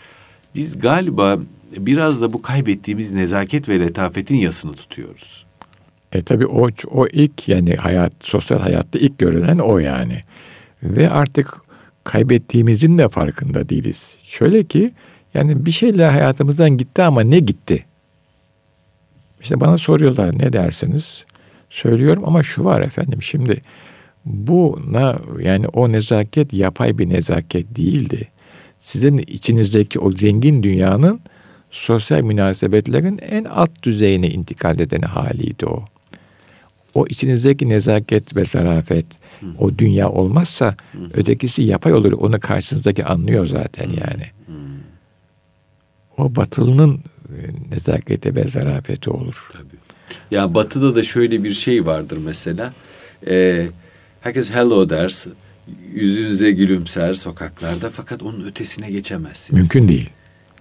Biz 0.55 0.79
galiba 0.79 1.39
biraz 1.77 2.21
da 2.21 2.33
bu 2.33 2.41
kaybettiğimiz 2.41 3.11
nezaket 3.13 3.69
ve 3.69 3.79
letafetin 3.79 4.35
yasını 4.35 4.73
tutuyoruz. 4.73 5.45
E 6.11 6.21
tabii 6.21 6.45
o, 6.45 6.69
o 6.91 7.07
ilk 7.07 7.47
yani 7.47 7.75
hayat, 7.75 8.13
sosyal 8.21 8.59
hayatta 8.59 8.99
ilk 8.99 9.19
görülen 9.19 9.57
o 9.57 9.77
yani. 9.77 10.21
Ve 10.83 11.09
artık 11.09 11.61
kaybettiğimizin 12.03 12.97
de 12.97 13.09
farkında 13.09 13.69
değiliz. 13.69 14.17
Şöyle 14.23 14.63
ki 14.63 14.91
yani 15.33 15.65
bir 15.65 15.71
şeyler 15.71 16.09
hayatımızdan 16.09 16.77
gitti 16.77 17.03
ama 17.03 17.21
ne 17.21 17.39
gitti? 17.39 17.85
İşte 19.41 19.61
bana 19.61 19.77
soruyorlar 19.77 20.39
ne 20.39 20.53
dersiniz? 20.53 21.25
Söylüyorum 21.69 22.23
ama 22.25 22.43
şu 22.43 22.63
var 22.63 22.81
efendim 22.81 23.23
şimdi 23.23 23.61
buna 24.25 25.17
yani 25.39 25.67
o 25.67 25.91
nezaket 25.91 26.53
yapay 26.53 26.97
bir 26.97 27.09
nezaket 27.09 27.75
değildi. 27.75 28.27
Sizin 28.79 29.17
içinizdeki 29.17 29.99
o 29.99 30.11
zengin 30.11 30.63
dünyanın 30.63 31.19
sosyal 31.71 32.21
münasebetlerin 32.21 33.17
en 33.17 33.45
alt 33.45 33.83
düzeyine 33.83 34.29
intikal 34.29 34.79
eden 34.79 35.01
haliydi 35.01 35.65
o. 35.65 35.85
O 36.93 37.07
içinizdeki 37.07 37.69
nezaket 37.69 38.35
ve 38.35 38.45
zarafet, 38.45 39.05
o 39.57 39.77
dünya 39.77 40.09
olmazsa 40.09 40.75
ötekisi 41.13 41.63
yapay 41.63 41.93
olur. 41.93 42.11
Onu 42.11 42.39
karşınızdaki 42.39 43.05
anlıyor 43.05 43.45
zaten 43.45 43.89
yani. 43.89 44.25
O 46.17 46.35
batılının 46.35 46.99
e, 47.29 47.39
nezaketi 47.71 48.35
ve 48.35 48.47
zarafeti 48.47 49.09
olur. 49.09 49.49
Tabii. 49.53 49.81
Ya 50.31 50.53
batıda 50.53 50.95
da 50.95 51.03
şöyle 51.03 51.43
bir 51.43 51.51
şey 51.51 51.85
vardır 51.85 52.17
mesela. 52.25 52.73
E, 53.27 53.67
herkes 54.21 54.51
hello 54.51 54.89
der, 54.89 55.25
yüzünüze 55.93 56.51
gülümser 56.51 57.13
sokaklarda 57.13 57.89
fakat 57.89 58.23
onun 58.23 58.47
ötesine 58.47 58.91
geçemezsiniz. 58.91 59.59
Mümkün 59.59 59.87
değil. 59.87 60.09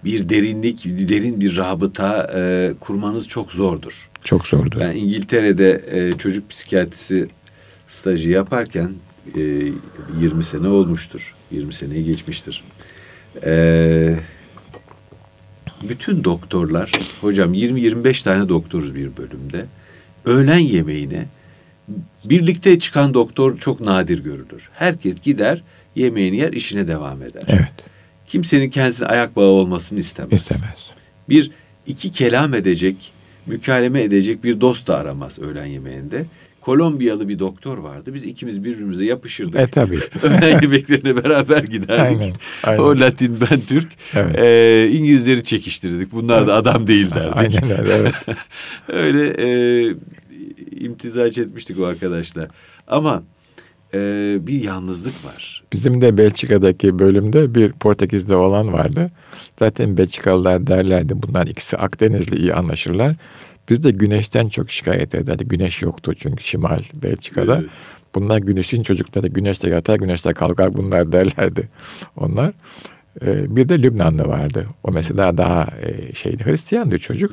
Bir 0.03 0.29
derinlik, 0.29 0.85
derin 0.85 1.41
bir 1.41 1.57
rabıta 1.57 2.31
e, 2.35 2.73
kurmanız 2.79 3.27
çok 3.27 3.51
zordur. 3.51 4.09
Çok 4.23 4.47
zordu. 4.47 4.77
Ben 4.79 4.95
İngiltere'de 4.95 5.85
e, 5.91 6.17
çocuk 6.17 6.49
psikiyatrisi 6.49 7.27
stajı 7.87 8.31
yaparken 8.31 8.91
e, 9.35 9.41
20 10.19 10.43
sene 10.43 10.67
olmuştur. 10.67 11.35
20 11.51 11.73
seneyi 11.73 12.05
geçmiştir. 12.05 12.63
E, 13.45 14.15
bütün 15.83 16.23
doktorlar, 16.23 16.91
hocam 17.21 17.53
20-25 17.53 18.23
tane 18.23 18.49
doktoruz 18.49 18.95
bir 18.95 19.17
bölümde. 19.17 19.65
Öğlen 20.25 20.59
yemeğine 20.59 21.25
birlikte 22.25 22.79
çıkan 22.79 23.13
doktor 23.13 23.57
çok 23.57 23.79
nadir 23.81 24.23
görülür. 24.23 24.69
Herkes 24.73 25.21
gider, 25.21 25.63
yemeğini 25.95 26.37
yer, 26.37 26.53
işine 26.53 26.87
devam 26.87 27.21
eder. 27.21 27.43
Evet. 27.47 27.73
Kimsenin 28.27 28.69
kendisine 28.69 29.07
ayak 29.07 29.35
bağı 29.35 29.45
olmasını 29.45 29.99
istemez. 29.99 30.41
istemez. 30.41 30.79
Bir 31.29 31.51
iki 31.85 32.11
kelam 32.11 32.53
edecek, 32.53 33.11
mükaleme 33.45 34.01
edecek 34.01 34.43
bir 34.43 34.61
dost 34.61 34.87
da 34.87 34.97
aramaz 34.97 35.39
öğlen 35.39 35.65
yemeğinde. 35.65 36.25
Kolombiyalı 36.61 37.29
bir 37.29 37.39
doktor 37.39 37.77
vardı. 37.77 38.13
Biz 38.13 38.25
ikimiz 38.25 38.63
birbirimize 38.63 39.05
yapışırdık. 39.05 39.59
E 39.59 39.67
tabii. 39.67 39.99
öğlen 40.23 40.61
yemeklerine 40.61 41.23
beraber 41.23 41.63
giderdik. 41.63 42.21
Aynen, 42.21 42.33
aynen. 42.63 42.79
O 42.79 42.99
Latin 42.99 43.37
ben 43.41 43.61
Türk. 43.61 43.87
Evet. 44.13 44.39
Ee, 44.39 44.89
İngilizleri 44.91 45.43
çekiştirdik. 45.43 46.11
Bunlar 46.11 46.47
da 46.47 46.55
adam 46.55 46.87
değil 46.87 47.11
derdik. 47.11 47.35
Aynen 47.35 47.79
öyle. 47.79 47.93
Evet. 47.93 48.13
Öyle 48.87 49.33
e, 49.37 49.95
imtizaç 50.71 51.37
etmiştik 51.37 51.79
o 51.79 51.85
arkadaşla. 51.85 52.47
Ama 52.87 53.23
e, 53.93 54.37
bir 54.47 54.63
yalnızlık 54.63 55.25
var. 55.25 55.63
Bizim 55.73 56.01
de 56.01 56.17
Belçika'daki 56.17 56.99
bölümde 56.99 57.55
bir 57.55 57.71
Portekizli 57.71 58.35
olan 58.35 58.73
vardı. 58.73 59.11
Zaten 59.59 59.97
Belçikalılar 59.97 60.67
derlerdi 60.67 61.13
bunlar 61.23 61.47
ikisi 61.47 61.77
Akdenizli 61.77 62.37
iyi 62.37 62.53
anlaşırlar. 62.53 63.15
Biz 63.69 63.83
de 63.83 63.91
güneşten 63.91 64.49
çok 64.49 64.71
şikayet 64.71 65.15
ederdik. 65.15 65.49
Güneş 65.49 65.81
yoktu 65.81 66.13
çünkü 66.15 66.43
şimal 66.43 66.79
Belçika'da. 66.93 67.57
Evet. 67.57 67.69
Bunlar 68.15 68.37
güneşin 68.37 68.83
çocukları 68.83 69.27
güneşte 69.27 69.69
yatar 69.69 69.95
güneşte 69.95 70.33
kalkar 70.33 70.73
bunlar 70.73 71.11
derlerdi. 71.11 71.69
Onlar. 72.15 72.53
Ee, 73.21 73.55
bir 73.55 73.69
de 73.69 73.81
Lübnanlı 73.81 74.27
vardı. 74.27 74.67
O 74.83 74.91
mesela 74.91 75.37
daha 75.37 75.67
e, 75.81 76.13
şeydi 76.13 76.45
Hristiyandı 76.45 76.99
çocuk. 76.99 77.31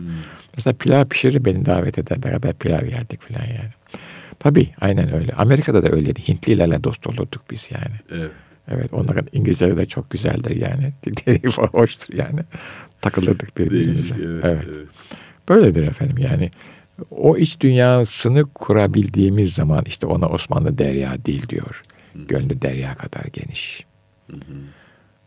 Mesela 0.56 0.74
pilav 0.74 1.04
pişirir 1.04 1.44
beni 1.44 1.66
davet 1.66 1.98
eder. 1.98 2.22
Beraber 2.22 2.52
pilav 2.52 2.86
yerdik 2.86 3.22
falan 3.22 3.46
yani. 3.46 3.77
Tabii 4.38 4.70
aynen 4.80 5.14
öyle. 5.14 5.32
Amerika'da 5.32 5.82
da 5.82 5.88
öyleydi. 5.88 6.28
Hintlilerle 6.28 6.84
dost 6.84 7.06
olurduk 7.06 7.42
biz 7.50 7.68
yani. 7.70 7.94
Evet. 8.10 8.30
Evet 8.70 8.92
onların 8.92 9.26
İngilizceleri 9.32 9.76
de 9.76 9.86
çok 9.86 10.10
güzeldir 10.10 10.56
yani. 10.56 10.92
Hoştur 11.72 12.14
yani. 12.14 12.40
Takılırdık 13.00 13.58
birbirimize. 13.58 14.14
Evet, 14.14 14.44
evet. 14.44 14.64
evet. 14.66 14.88
Böyledir 15.48 15.82
efendim 15.82 16.16
yani. 16.18 16.50
O 17.10 17.36
iç 17.36 17.60
dünyasını 17.60 18.46
kurabildiğimiz 18.54 19.54
zaman 19.54 19.84
işte 19.86 20.06
ona 20.06 20.26
Osmanlı 20.26 20.78
derya 20.78 21.24
değil 21.24 21.48
diyor. 21.48 21.82
Gönlü 22.14 22.62
derya 22.62 22.94
kadar 22.94 23.24
geniş. 23.32 23.86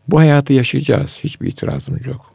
Bu 0.08 0.20
hayatı 0.20 0.54
yaşayacağız. 0.54 1.20
Hiçbir 1.24 1.48
itirazımız 1.48 2.06
yok. 2.06 2.32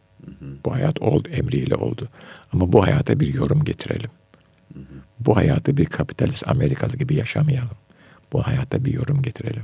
Bu 0.64 0.74
hayat 0.74 1.02
oldu, 1.02 1.28
emriyle 1.28 1.74
oldu. 1.74 2.08
Ama 2.52 2.72
bu 2.72 2.82
hayata 2.86 3.20
bir 3.20 3.34
yorum 3.34 3.64
getirelim. 3.64 4.10
Bu 5.26 5.36
hayatı 5.36 5.76
bir 5.76 5.86
kapitalist 5.86 6.48
Amerikalı 6.48 6.96
gibi 6.96 7.14
yaşamayalım. 7.14 7.76
Bu 8.32 8.42
hayata 8.42 8.84
bir 8.84 8.92
yorum 8.92 9.22
getirelim. 9.22 9.62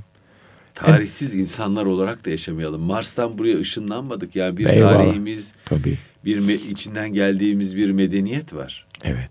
Tarihsiz 0.75 1.35
insanlar 1.35 1.85
olarak 1.85 2.27
da 2.27 2.31
yaşamayalım. 2.31 2.81
Mars'tan 2.83 3.39
buraya 3.39 3.59
ışınlanmadık. 3.59 4.37
Yani 4.37 4.57
bir 4.57 4.67
Eyvallah. 4.67 4.99
tarihimiz, 4.99 5.53
Tabii. 5.65 5.99
bir 6.25 6.49
içinden 6.49 7.13
geldiğimiz 7.13 7.77
bir 7.77 7.91
medeniyet 7.91 8.55
var. 8.55 8.87
Evet. 9.05 9.31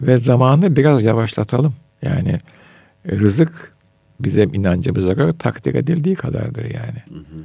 Ve 0.00 0.18
zamanı 0.18 0.76
biraz 0.76 1.02
yavaşlatalım. 1.02 1.74
Yani 2.02 2.38
rızık 3.08 3.74
bize 4.20 4.42
inancımıza 4.42 5.12
göre 5.12 5.38
takdir 5.38 5.74
edildiği 5.74 6.14
kadardır 6.14 6.64
yani. 6.64 7.02
Hı 7.08 7.18
hı. 7.18 7.44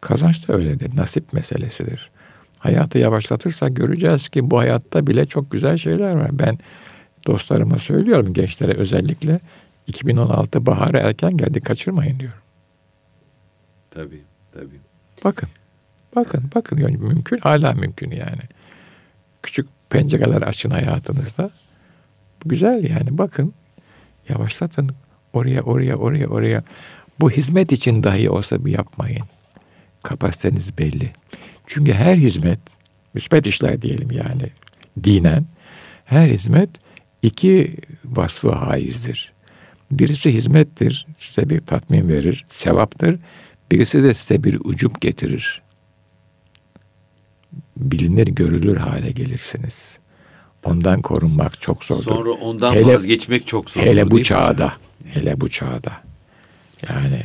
Kazanç 0.00 0.48
da 0.48 0.52
öyledir. 0.52 0.96
Nasip 0.96 1.32
meselesidir. 1.32 2.10
Hayatı 2.58 2.98
yavaşlatırsak 2.98 3.76
göreceğiz 3.76 4.28
ki 4.28 4.50
bu 4.50 4.58
hayatta 4.58 5.06
bile 5.06 5.26
çok 5.26 5.50
güzel 5.50 5.76
şeyler 5.76 6.16
var. 6.16 6.30
Ben 6.32 6.58
dostlarıma 7.26 7.78
söylüyorum 7.78 8.32
gençlere 8.32 8.72
özellikle 8.72 9.40
2016 9.86 10.66
baharı 10.66 10.98
erken 10.98 11.36
geldi 11.36 11.60
kaçırmayın 11.60 12.18
diyorum. 12.18 12.38
Tabii 13.90 14.22
tabii. 14.52 14.80
Bakın 15.24 15.48
bakın 16.16 16.50
bakın 16.54 16.78
yani 16.78 16.96
mümkün 16.96 17.38
hala 17.38 17.72
mümkün 17.72 18.10
yani. 18.10 18.42
Küçük 19.42 19.68
pencereler 19.90 20.42
açın 20.42 20.70
hayatınızda. 20.70 21.50
Güzel 22.44 22.84
yani 22.90 23.18
bakın 23.18 23.54
yavaşlatın 24.28 24.90
oraya 25.32 25.62
oraya 25.62 25.96
oraya 25.96 26.26
oraya. 26.28 26.62
Bu 27.20 27.30
hizmet 27.30 27.72
için 27.72 28.02
dahi 28.02 28.30
olsa 28.30 28.64
bir 28.64 28.72
yapmayın. 28.72 29.24
Kapasiteniz 30.02 30.78
belli. 30.78 31.12
Çünkü 31.68 31.92
her 31.92 32.16
hizmet, 32.16 32.60
müsbet 33.14 33.46
işler 33.46 33.82
diyelim 33.82 34.10
yani 34.10 34.50
dinen, 35.04 35.46
her 36.04 36.28
hizmet 36.28 36.70
iki 37.22 37.76
vasfı 38.04 38.50
haizdir. 38.50 39.32
Birisi 39.90 40.32
hizmettir, 40.32 41.06
size 41.18 41.50
bir 41.50 41.60
tatmin 41.60 42.08
verir, 42.08 42.44
sevaptır. 42.50 43.18
Birisi 43.72 44.02
de 44.02 44.14
size 44.14 44.44
bir 44.44 44.60
ucup 44.64 45.00
getirir. 45.00 45.62
Bilinir, 47.76 48.26
görülür 48.26 48.76
hale 48.76 49.10
gelirsiniz. 49.10 49.98
Ondan 50.64 51.02
korunmak 51.02 51.60
çok 51.60 51.84
zordur. 51.84 52.02
Sonra 52.02 52.30
ondan 52.30 52.72
hele, 52.72 52.94
vazgeçmek 52.94 53.46
çok 53.46 53.70
zor. 53.70 53.80
Hele 53.80 54.10
bu 54.10 54.22
çağda, 54.22 54.72
hele 55.04 55.40
bu 55.40 55.48
çağda. 55.48 55.92
Yani 56.88 57.22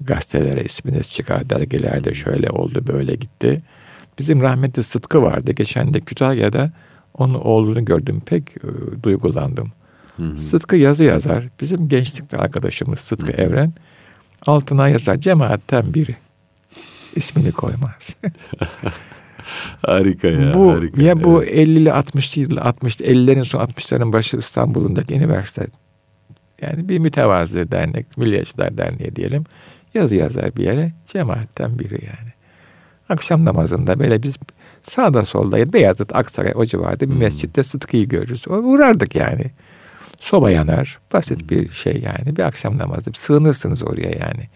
gazetelere 0.00 0.64
isminiz 0.64 1.10
çıkar, 1.10 1.50
dergilerde 1.50 2.14
şöyle 2.14 2.50
oldu, 2.50 2.84
böyle 2.86 3.14
gitti. 3.14 3.62
Bizim 4.18 4.40
rahmetli 4.40 4.82
Sıtkı 4.82 5.22
vardı. 5.22 5.52
Geçen 5.52 5.94
de 5.94 6.00
Kütahya'da 6.00 6.72
onun 7.14 7.34
oğlunu 7.34 7.84
gördüm. 7.84 8.20
Pek 8.26 8.42
e, 8.56 9.02
duygulandım. 9.02 9.72
Hı 10.16 10.22
hı. 10.22 10.38
Sıtkı 10.38 10.76
yazı 10.76 11.04
yazar. 11.04 11.48
Bizim 11.60 11.88
gençlikte 11.88 12.36
arkadaşımız 12.36 13.00
Sıtkı 13.00 13.32
hı 13.32 13.36
hı. 13.36 13.42
Evren. 13.42 13.72
Altına 14.46 14.88
yazar 14.88 15.16
cemaatten 15.16 15.94
biri. 15.94 16.16
İsmini 17.16 17.52
koymaz. 17.52 18.16
harika 19.82 20.28
ya. 20.28 20.54
Bu 20.54 20.72
harika, 20.72 21.02
ya 21.02 21.12
evet. 21.12 21.24
bu 21.24 21.44
50'li 21.44 21.88
60'lı 21.88 22.42
yıl 22.42 22.56
60 22.56 22.96
50'lerin 22.96 23.44
son 23.44 23.60
60'ların 23.60 24.12
başı 24.12 24.36
İstanbul'undaki 24.36 25.14
üniversite 25.14 25.66
yani 26.62 26.88
bir 26.88 26.98
mütevazı 26.98 27.70
dernek, 27.70 28.18
Milliyetçiler 28.18 28.78
Derneği 28.78 29.16
diyelim. 29.16 29.44
Yazı 29.94 30.16
yazar 30.16 30.56
bir 30.56 30.64
yere 30.64 30.92
cemaatten 31.06 31.78
biri 31.78 31.94
yani. 32.04 32.32
Akşam 33.08 33.44
namazında 33.44 33.98
böyle 33.98 34.22
biz 34.22 34.36
sağda 34.82 35.24
solda 35.24 35.72
Beyazıt, 35.72 36.16
Aksaray 36.16 36.52
o 36.54 36.64
civarda 36.64 37.00
bir 37.00 37.14
hmm. 37.14 37.18
mescitte 37.18 37.62
Sıtkı'yı 37.62 38.08
görürüz. 38.08 38.44
Uğrardık 38.48 39.14
yani. 39.14 39.44
Soba 40.20 40.50
yanar. 40.50 40.98
Basit 41.12 41.40
hmm. 41.40 41.48
bir 41.48 41.72
şey 41.72 42.02
yani. 42.02 42.36
Bir 42.36 42.42
akşam 42.42 42.78
namazı. 42.78 43.10
Sığınırsınız 43.14 43.82
oraya 43.82 44.10
yani. 44.10 44.48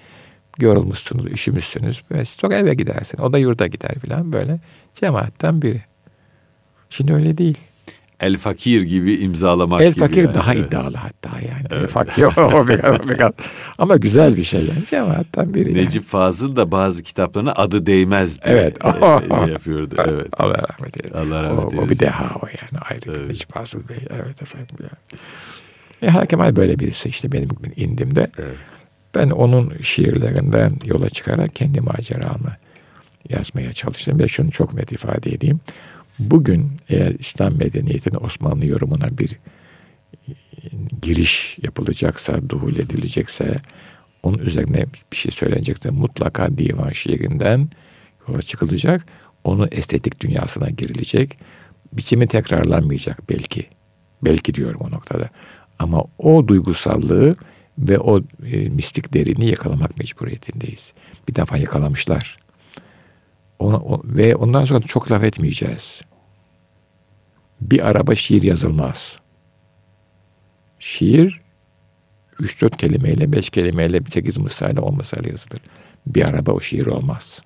Yorulmuşsunuz, 0.59 1.27
üşümüşsünüz. 1.27 2.03
Böyle 2.11 2.25
sonra 2.25 2.55
eve 2.55 2.75
gidersin. 2.75 3.19
O 3.19 3.33
da 3.33 3.39
yurda 3.39 3.67
gider 3.67 3.95
falan 4.07 4.33
böyle. 4.33 4.59
Cemaatten 4.95 5.63
biri. 5.63 5.83
Şimdi 6.91 7.15
öyle 7.15 7.39
değil. 7.39 7.59
El 8.25 8.37
Fakir 8.37 8.83
gibi 8.83 9.15
imzalamak 9.15 9.81
El 9.81 9.93
gibi. 9.93 10.01
Fakir 10.01 10.25
yani. 10.25 10.35
daha 10.35 10.55
iddialı 10.55 10.97
hatta 10.97 11.31
yani. 11.41 11.67
Evet. 11.71 11.83
El 11.83 11.87
Fakir 11.87 12.23
o 12.23 12.69
biraz, 12.69 13.01
o 13.01 13.09
biraz. 13.09 13.33
Ama 13.79 13.97
güzel 13.97 14.37
bir 14.37 14.45
şey 14.45 14.61
yani. 14.61 14.85
Cemaatten 14.85 15.55
biri 15.55 15.75
Necip 15.75 15.95
yani. 15.95 16.05
Fazıl 16.05 16.57
da 16.57 16.71
bazı 16.71 17.03
kitaplarına 17.03 17.53
adı 17.53 17.87
değmez 17.87 18.43
diye 18.43 18.55
evet. 18.55 18.79
e, 18.85 18.91
şey 19.45 19.53
yapıyordu. 19.53 19.95
Evet. 19.99 20.27
Allah 20.39 20.59
rahmet 20.71 21.05
eylesin. 21.05 21.19
Allah 21.19 21.43
rahmet 21.43 21.59
eylesin. 21.59 21.79
O, 21.79 21.85
o 21.85 21.89
bir 21.89 21.99
deha 21.99 22.35
o 22.43 22.47
yani 22.47 22.83
ayrı 22.91 23.19
evet. 23.19 23.27
Necip 23.27 23.53
Fazıl 23.53 23.89
Bey. 23.89 23.99
Evet 24.11 24.43
efendim 24.43 24.77
yani. 24.81 25.21
E, 26.03 26.09
Hakemal 26.09 26.57
böyle 26.57 26.79
birisi 26.79 27.09
işte 27.09 27.33
benim 27.33 27.49
indimde. 27.77 28.31
Evet. 28.39 28.57
Ben 29.15 29.31
onun 29.31 29.73
şiirlerinden 29.83 30.71
yola 30.85 31.11
çıkarak 31.11 31.55
kendi 31.55 31.81
maceramı 31.81 32.57
yazmaya 33.29 33.73
çalıştım 33.73 34.19
ve 34.19 34.29
şunu 34.29 34.51
çok 34.51 34.75
net 34.75 34.93
ifade 34.93 35.31
edeyim. 35.31 35.61
Bugün 36.19 36.73
eğer 36.89 37.15
İslam 37.19 37.59
medeniyetinin 37.59 38.25
Osmanlı 38.25 38.67
yorumuna 38.67 39.19
bir 39.19 39.39
giriş 41.03 41.59
yapılacaksa, 41.63 42.49
duhul 42.49 42.77
edilecekse, 42.77 43.57
onun 44.23 44.39
üzerine 44.39 44.87
bir 45.13 45.17
şey 45.17 45.33
söylenecekse 45.33 45.91
mutlaka 45.91 46.59
divan 46.59 46.91
şiirinden 46.91 47.69
yola 48.29 48.43
çıkılacak. 48.43 49.07
Onun 49.45 49.69
estetik 49.73 50.21
dünyasına 50.21 50.71
girilecek. 50.71 51.39
Biçimi 51.93 52.27
tekrarlanmayacak 52.27 53.31
belki. 53.31 53.67
Belki 54.23 54.55
diyorum 54.55 54.81
o 54.81 54.91
noktada. 54.91 55.29
Ama 55.79 56.05
o 56.19 56.49
duygusallığı 56.49 57.37
ve 57.79 57.99
o 57.99 58.21
e, 58.53 58.69
mistik 58.69 59.15
derinliği 59.15 59.51
yakalamak 59.51 59.99
mecburiyetindeyiz. 59.99 60.93
Bir 61.29 61.35
defa 61.35 61.57
yakalamışlar. 61.57 62.37
Ona, 63.59 63.77
o, 63.77 64.03
ve 64.05 64.37
ondan 64.37 64.65
sonra 64.65 64.81
çok 64.81 65.11
laf 65.13 65.25
etmeyeceğiz. 65.25 66.01
Bir 67.61 67.91
araba 67.91 68.15
şiir 68.15 68.43
yazılmaz. 68.43 69.19
Şiir 70.79 71.41
3-4 72.41 72.77
kelimeyle, 72.77 73.33
5 73.33 73.51
kelimeyle, 73.51 74.01
8 74.09 74.39
mısrayla, 74.39 74.83
10 74.83 74.97
mısrayla 74.97 75.31
yazılır. 75.31 75.61
Bir 76.07 76.29
araba 76.29 76.53
o 76.53 76.61
şiir 76.61 76.87
olmaz. 76.87 77.41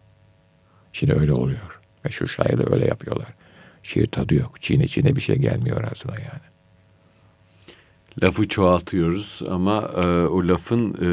Şimdi 0.92 1.12
öyle 1.12 1.33
oluyor. 1.33 1.81
Ve 2.05 2.11
şu 2.11 2.29
şairler 2.29 2.73
öyle 2.73 2.87
yapıyorlar. 2.87 3.35
Şiir 3.83 4.07
tadı 4.07 4.35
yok. 4.35 4.62
Çiğne 4.62 4.88
çiğne 4.88 5.16
bir 5.16 5.21
şey 5.21 5.37
gelmiyor 5.37 5.85
ağzına 5.92 6.14
yani. 6.14 6.58
Lafı 8.23 8.49
çoğaltıyoruz 8.49 9.43
ama 9.51 9.91
e, 9.97 10.01
o 10.27 10.49
lafın 10.49 10.95
e, 10.95 11.07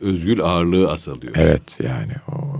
özgül 0.00 0.40
ağırlığı 0.40 0.90
azalıyor. 0.90 1.32
Evet 1.36 1.62
yani 1.82 2.12
o 2.28 2.58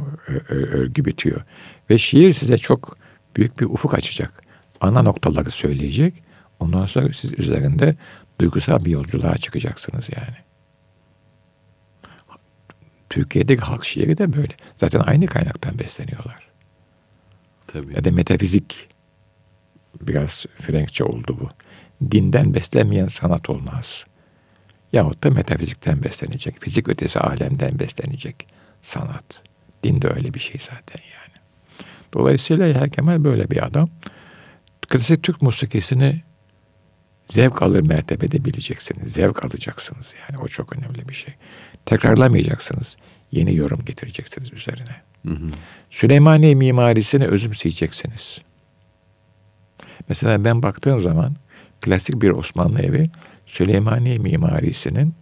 örgü 0.48 1.04
bitiyor. 1.04 1.42
Ve 1.90 1.98
şiir 1.98 2.32
size 2.32 2.58
çok 2.58 2.96
büyük 3.36 3.60
bir 3.60 3.66
ufuk 3.66 3.94
açacak. 3.94 4.42
Ana 4.80 5.02
noktaları 5.02 5.50
söyleyecek. 5.50 6.14
Ondan 6.60 6.86
sonra 6.86 7.12
siz 7.12 7.38
üzerinde 7.38 7.96
duygusal 8.40 8.84
bir 8.84 8.90
yolculuğa 8.90 9.38
çıkacaksınız 9.38 10.08
yani. 10.16 10.36
Türkiye'deki 13.10 13.62
halk 13.62 13.84
şiiri 13.84 14.18
de 14.18 14.32
böyle. 14.32 14.52
Zaten 14.76 15.00
aynı 15.00 15.26
kaynaktan 15.26 15.78
besleniyorlar. 15.78 16.48
Tabii. 17.66 17.94
Ya 17.94 18.04
da 18.04 18.10
metafizik 18.10 18.88
biraz 20.00 20.46
Frenkçe 20.56 21.04
oldu 21.04 21.36
bu. 21.40 21.48
Dinden 22.10 22.54
beslenmeyen 22.54 23.08
sanat 23.08 23.50
olmaz. 23.50 24.04
Yahut 24.92 25.24
da 25.24 25.30
metafizikten 25.30 26.02
beslenecek. 26.02 26.60
Fizik 26.60 26.88
ötesi 26.88 27.20
alemden 27.20 27.78
beslenecek 27.78 28.46
sanat. 28.82 29.42
Din 29.84 30.02
de 30.02 30.08
öyle 30.08 30.34
bir 30.34 30.40
şey 30.40 30.60
zaten 30.60 31.00
yani. 31.14 31.44
Dolayısıyla 32.14 32.66
Yahya 32.66 32.88
Kemal 32.88 33.24
böyle 33.24 33.50
bir 33.50 33.66
adam. 33.66 33.88
Klasik 34.88 35.22
Türk 35.22 35.42
musikisini 35.42 36.22
zevk 37.26 37.62
alır 37.62 37.80
mertebede 37.80 38.44
bileceksiniz. 38.44 39.12
Zevk 39.12 39.44
alacaksınız 39.44 40.14
yani 40.20 40.42
o 40.42 40.48
çok 40.48 40.76
önemli 40.76 41.08
bir 41.08 41.14
şey. 41.14 41.34
Tekrarlamayacaksınız. 41.86 42.96
Yeni 43.32 43.54
yorum 43.56 43.84
getireceksiniz 43.84 44.52
üzerine. 44.52 44.96
Hı 45.26 45.32
hı. 45.34 45.50
Süleymaniye 45.90 46.54
mimarisini 46.54 47.26
özümseyeceksiniz. 47.26 48.38
Mesela 50.08 50.44
ben 50.44 50.62
baktığım 50.62 51.00
zaman 51.00 51.36
klasik 51.82 52.22
bir 52.22 52.30
Osmanlı 52.30 52.82
evi 52.82 53.10
Süleymaniye 53.46 54.18
mimarisinin 54.18 55.14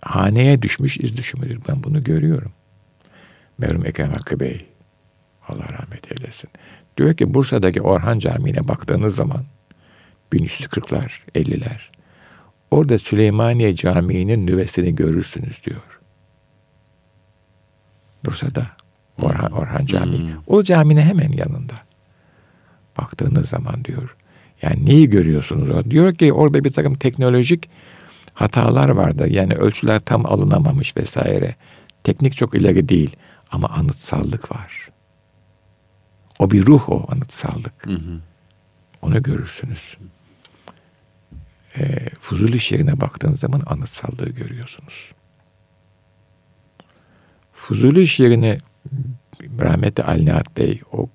haneye 0.00 0.62
düşmüş 0.62 0.96
iz 0.96 1.16
düşümüdür. 1.16 1.60
Ben 1.68 1.84
bunu 1.84 2.04
görüyorum. 2.04 2.52
Merhum 3.58 3.86
Ekrem 3.86 4.12
Hakkı 4.12 4.40
Bey, 4.40 4.66
Allah 5.48 5.68
rahmet 5.72 6.12
eylesin. 6.12 6.50
Diyor 6.96 7.14
ki 7.14 7.34
Bursa'daki 7.34 7.82
Orhan 7.82 8.18
Camii'ne 8.18 8.68
baktığınız 8.68 9.16
zaman 9.16 9.44
1340'lar, 10.32 11.10
50'ler 11.34 11.90
orada 12.70 12.98
Süleymaniye 12.98 13.74
Camii'nin 13.74 14.46
nüvesini 14.46 14.94
görürsünüz 14.94 15.64
diyor. 15.64 16.00
Bursa'da 18.24 18.66
Orhan, 19.22 19.52
Orhan 19.52 19.86
Camii. 19.86 20.18
Hmm. 20.18 20.42
O 20.46 20.62
caminin 20.62 21.00
hemen 21.00 21.32
yanında. 21.32 21.74
Baktığınız 22.98 23.48
zaman 23.48 23.84
diyor. 23.84 24.16
Yani 24.62 24.86
neyi 24.86 25.10
görüyorsunuz? 25.10 25.90
Diyor 25.90 26.14
ki 26.14 26.32
orada 26.32 26.64
bir 26.64 26.72
takım 26.72 26.94
teknolojik 26.94 27.70
hatalar 28.34 28.88
vardı. 28.88 29.28
Yani 29.28 29.54
ölçüler 29.54 30.00
tam 30.00 30.26
alınamamış 30.26 30.96
vesaire. 30.96 31.54
Teknik 32.04 32.36
çok 32.36 32.54
ileri 32.54 32.88
değil 32.88 33.16
ama 33.50 33.68
anıtsallık 33.68 34.52
var. 34.52 34.88
O 36.38 36.50
bir 36.50 36.66
ruh 36.66 36.88
o 36.88 37.06
anıtsallık. 37.12 37.86
Hı 37.86 37.92
hı. 37.92 38.20
Onu 39.02 39.22
görürsünüz. 39.22 39.96
e, 41.76 42.10
Fuzuli 42.20 42.60
şiirine 42.60 43.00
baktığınız 43.00 43.40
zaman 43.40 43.62
anıtsallığı 43.66 44.28
görüyorsunuz. 44.28 45.12
Fuzuli 47.52 48.06
şiirini 48.06 48.58
rahmetli 49.60 50.04
Ali 50.04 50.24
Nihat 50.26 50.56
Bey 50.56 50.80
o, 50.92 51.08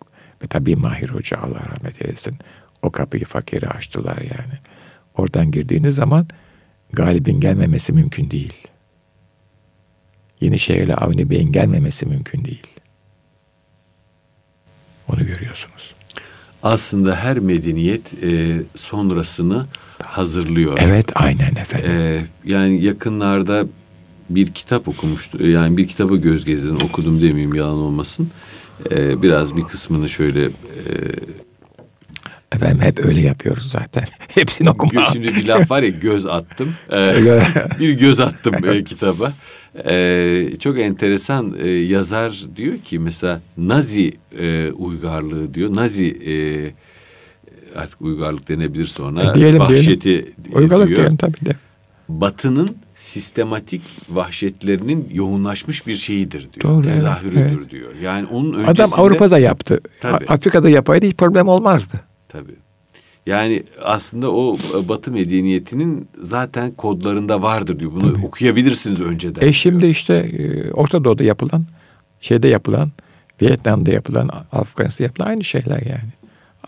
ve 0.44 0.48
tabii 0.48 0.76
Mahir 0.76 1.10
Hoca 1.10 1.38
Allah 1.38 1.66
rahmet 1.70 2.02
eylesin 2.02 2.38
o 2.86 2.92
kapıyı 2.92 3.26
fakiri 3.26 3.68
açtılar 3.68 4.18
yani. 4.18 4.60
Oradan 5.18 5.52
girdiğiniz 5.52 5.96
zaman 5.96 6.28
galibin 6.94 7.40
gelmemesi 7.40 7.94
mümkün 7.94 8.32
değil. 8.32 8.54
Yenişehir'le 10.42 10.94
Avni 10.98 11.30
Bey'in 11.30 11.52
gelmemesi 11.52 12.06
mümkün 12.06 12.46
değil. 12.46 12.68
Onu 15.08 15.26
görüyorsunuz. 15.26 15.94
Aslında 16.64 17.16
her 17.16 17.40
medeniyet 17.40 18.24
e, 18.24 18.62
sonrasını 18.76 19.66
hazırlıyor. 20.04 20.78
Evet 20.82 21.12
aynen 21.16 21.56
efendim. 21.56 21.92
E, 21.92 22.26
yani 22.46 22.84
yakınlarda 22.84 23.68
bir 24.30 24.52
kitap 24.54 24.88
okumuştu. 24.88 25.48
Yani 25.48 25.78
bir 25.78 25.88
kitabı 25.88 26.18
göz 26.18 26.46
gezdim 26.46 26.76
okudum 26.76 27.22
demeyeyim 27.22 27.54
yalan 27.54 27.78
olmasın. 27.78 28.30
E, 28.92 29.22
biraz 29.22 29.58
bir 29.58 29.62
kısmını 29.62 30.10
şöyle 30.10 30.46
e, 30.46 30.50
Efendim 32.56 32.82
hep 32.82 33.06
öyle 33.06 33.22
yapıyoruz 33.22 33.72
zaten. 33.72 34.04
Hepsini 34.28 34.70
okuma. 34.70 35.06
Şimdi 35.06 35.28
bir 35.28 35.48
laf 35.48 35.72
var 35.72 35.84
ya 35.84 35.90
göz 35.90 36.26
attım. 36.26 36.74
Ee, 36.92 37.14
bir 37.80 37.94
göz 37.94 38.20
attım 38.20 38.56
e, 38.70 38.84
kitaba. 38.84 39.34
Ee, 39.90 40.48
çok 40.60 40.80
enteresan 40.80 41.56
e, 41.60 41.70
yazar 41.70 42.44
diyor 42.56 42.78
ki 42.78 43.00
mesela 43.00 43.42
Nazi 43.58 44.14
e, 44.40 44.72
uygarlığı 44.72 45.54
diyor. 45.54 45.76
Nazi 45.76 46.08
e, 46.08 46.36
artık 47.80 48.02
uygarlık 48.02 48.50
denebilir 48.50 48.86
sonra. 48.86 49.32
E, 49.32 49.36
diyelim, 49.36 49.60
vahşeti 49.60 50.04
diyelim. 50.04 50.34
Uygarlık 50.54 50.88
diyor. 50.88 51.00
diyelim 51.00 51.18
tabii 51.18 51.46
de. 51.46 51.56
Batının 52.10 52.78
sistematik 52.96 53.82
vahşetlerinin 54.10 55.10
yoğunlaşmış 55.14 55.88
bir 55.88 55.96
şeyidir 55.96 56.48
diyor. 56.54 56.74
Doğru, 56.74 56.82
Tezahürüdür 56.84 57.40
evet. 57.40 57.70
diyor. 57.70 57.90
Yani 58.04 58.28
onun 58.28 58.54
öncesinde... 58.54 58.84
Adam 58.84 58.90
Avrupa'da 58.94 59.40
yaptı. 59.40 59.82
Tabii. 60.02 60.26
Afrika'da 60.26 60.70
yapaydı 60.70 61.06
hiç 61.06 61.16
problem 61.16 61.48
olmazdı. 61.48 62.02
Tabii. 62.40 62.56
Yani 63.26 63.64
aslında 63.84 64.32
o 64.32 64.58
Batı 64.90 65.12
medeniyetinin 65.12 66.08
zaten 66.20 66.72
kodlarında 66.72 67.42
vardır 67.42 67.80
diyor. 67.80 67.92
Bunu 67.92 68.14
Tabii. 68.14 68.26
okuyabilirsiniz 68.26 69.02
önceden. 69.02 69.48
E 69.48 69.54
şimdi 69.54 69.80
diyor. 69.80 69.92
işte 69.92 70.14
e, 70.14 70.72
Orta 70.72 71.04
Doğu'da 71.04 71.24
yapılan, 71.24 71.66
şeyde 72.22 72.48
yapılan, 72.48 72.92
Vietnam'da 73.42 73.92
yapılan, 73.92 74.30
Afganistan'da 74.52 75.08
yapılan 75.08 75.28
aynı 75.28 75.44
şeyler 75.44 75.82
yani. 75.82 76.14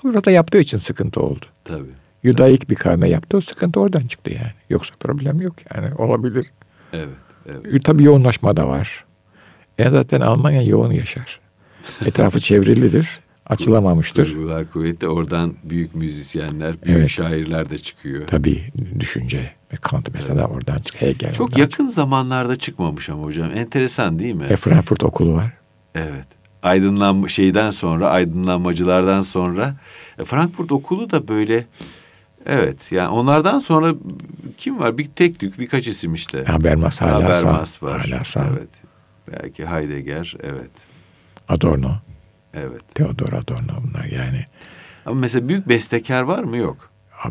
Avrupa'da 0.04 0.32
yaptığı 0.32 0.58
için 0.58 0.78
sıkıntı 0.78 1.22
oldu. 1.22 1.46
Tabii. 1.66 1.90
Yudaik 2.24 2.62
Tabii. 2.62 2.70
bir 2.70 2.76
kavme 2.76 3.10
yaptı, 3.10 3.38
o 3.38 3.42
sıkıntı 3.42 3.80
oradan 3.80 4.08
çıktı 4.08 4.34
yani. 4.34 4.54
Yoksa 4.70 4.94
problem 5.00 5.42
yok 5.42 5.56
yani, 5.76 5.96
olabilir. 5.96 6.48
Evet, 6.94 7.08
evet. 7.50 7.84
Tabii 7.84 8.04
yoğunlaşma 8.04 8.58
da 8.58 8.68
var. 8.68 9.06
E 9.78 9.90
zaten 9.90 10.22
Almanya 10.22 10.62
yoğun 10.62 10.92
yaşar. 10.92 11.40
Etrafı 12.06 12.40
çevrilidir 12.40 13.20
açılamamıştır. 13.50 14.26
Duygular 14.26 14.72
kuvvetli. 14.72 15.08
Oradan 15.08 15.54
büyük 15.64 15.96
müzisyenler, 15.96 16.76
büyük 16.86 17.00
evet. 17.00 17.10
şairler 17.10 17.70
de 17.70 17.78
çıkıyor. 17.78 18.28
Tabii 18.28 18.64
düşünce 19.00 19.52
ve 19.74 19.76
Kant 19.76 20.14
mesela 20.14 20.42
evet. 20.42 20.52
oradan 20.52 20.80
çıkıyor. 20.80 21.12
Hegel 21.12 21.34
Çok 21.34 21.58
yakın 21.58 21.72
çıkıyor. 21.72 21.90
zamanlarda 21.90 22.56
çıkmamış 22.56 23.10
ama 23.10 23.24
hocam. 23.24 23.52
Enteresan 23.56 24.20
değil 24.20 24.36
mi? 24.36 24.46
E, 24.50 24.56
Frankfurt 24.56 25.04
okulu 25.04 25.34
var. 25.34 25.54
Evet. 25.96 26.28
Aydınlanma 26.64 27.28
şeyden 27.28 27.72
sonra, 27.72 28.10
aydınlanmacılardan 28.10 29.22
sonra 29.22 29.76
e, 30.20 30.26
Frankfurt 30.26 30.72
okulu 30.72 31.12
da 31.12 31.28
böyle 31.28 31.66
Evet 32.46 32.92
yani 32.92 33.08
onlardan 33.08 33.60
sonra 33.60 33.96
kim 34.58 34.80
var? 34.80 34.98
Bir 34.98 35.06
tek 35.06 35.40
tük 35.40 35.60
birkaç 35.60 35.88
isim 35.88 36.14
işte. 36.14 36.44
Habermas 36.44 37.02
hala 37.02 37.16
Habermas 37.16 37.84
var. 37.84 38.10
Hala. 38.10 38.50
Evet. 38.52 38.70
Belki 39.32 39.66
Heidegger 39.66 40.36
evet. 40.44 40.72
Adorno. 41.48 41.92
Evet. 42.54 42.96
Theodor 42.96 43.34
Adorno 43.34 43.84
bunlar 43.84 44.06
yani. 44.06 44.46
Ama 45.06 45.20
mesela 45.20 45.48
büyük 45.48 45.70
bestekar 45.70 46.22
var 46.22 46.44
mı? 46.44 46.58
Yok. 46.58 46.90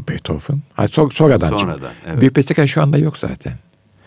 Beethoven. 0.08 0.62
Ha, 0.74 0.88
so 0.88 1.10
sonradan, 1.10 1.56
sonradan 1.56 1.92
evet. 2.06 2.20
Büyük 2.20 2.36
bestekar 2.36 2.66
şu 2.66 2.82
anda 2.82 2.98
yok 2.98 3.18
zaten. 3.18 3.54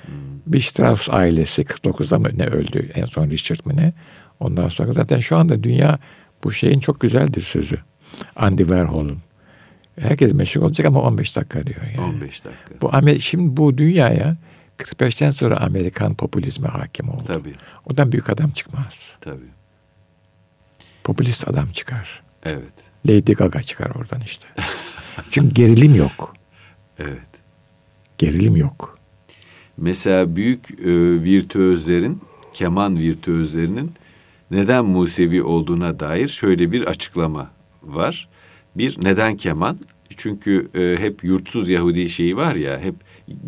Hmm. 0.05 0.13
Bir 0.47 0.61
Strauss 0.61 1.09
ailesi 1.09 1.61
49'da 1.61 2.19
mı 2.19 2.29
ne 2.37 2.45
öldü? 2.45 2.91
En 2.93 3.05
son 3.05 3.29
Richard 3.29 3.65
mı 3.65 3.77
ne? 3.77 3.93
Ondan 4.39 4.69
sonra 4.69 4.93
zaten 4.93 5.19
şu 5.19 5.37
anda 5.37 5.63
dünya 5.63 5.99
bu 6.43 6.51
şeyin 6.51 6.79
çok 6.79 6.99
güzeldir 6.99 7.41
sözü. 7.41 7.79
Andy 8.35 8.61
Warhol'un. 8.61 9.17
Herkes 9.99 10.33
meşhur 10.33 10.61
olacak 10.61 10.87
ama 10.87 11.01
15 11.01 11.35
dakika 11.35 11.67
diyor 11.67 11.81
yani. 11.97 12.07
15 12.07 12.45
dakika. 12.45 12.81
Bu 12.81 13.21
şimdi 13.21 13.57
bu 13.57 13.77
dünyaya 13.77 14.37
45'ten 14.77 15.31
sonra 15.31 15.57
Amerikan 15.57 16.15
popülizme 16.15 16.67
hakim 16.67 17.09
oldu. 17.09 17.23
Tabii. 17.27 17.55
Odan 17.85 18.11
büyük 18.11 18.29
adam 18.29 18.49
çıkmaz. 18.51 19.15
Tabii 19.21 19.58
popülist 21.09 21.47
adam 21.47 21.67
çıkar. 21.73 22.23
Evet. 22.43 22.83
Lady 23.07 23.33
Gaga 23.33 23.61
çıkar 23.61 23.91
oradan 23.95 24.21
işte. 24.25 24.47
Çünkü 25.31 25.53
gerilim 25.55 25.95
yok. 25.95 26.33
Evet. 26.99 27.29
Gerilim 28.17 28.55
yok. 28.55 28.97
Mesela 29.77 30.35
büyük 30.35 30.71
e, 30.71 30.85
virtüözlerin, 31.23 32.21
keman 32.53 32.97
virtüözlerinin 32.97 33.91
neden 34.51 34.85
Musevi 34.85 35.43
olduğuna 35.43 35.99
dair 35.99 36.27
şöyle 36.27 36.71
bir 36.71 36.83
açıklama 36.83 37.51
var. 37.83 38.29
Bir, 38.75 38.97
neden 39.03 39.37
keman? 39.37 39.79
Çünkü 40.17 40.69
e, 40.75 41.01
hep 41.03 41.23
yurtsuz 41.23 41.69
Yahudi 41.69 42.09
şeyi 42.09 42.37
var 42.37 42.55
ya, 42.55 42.79
hep 42.79 42.95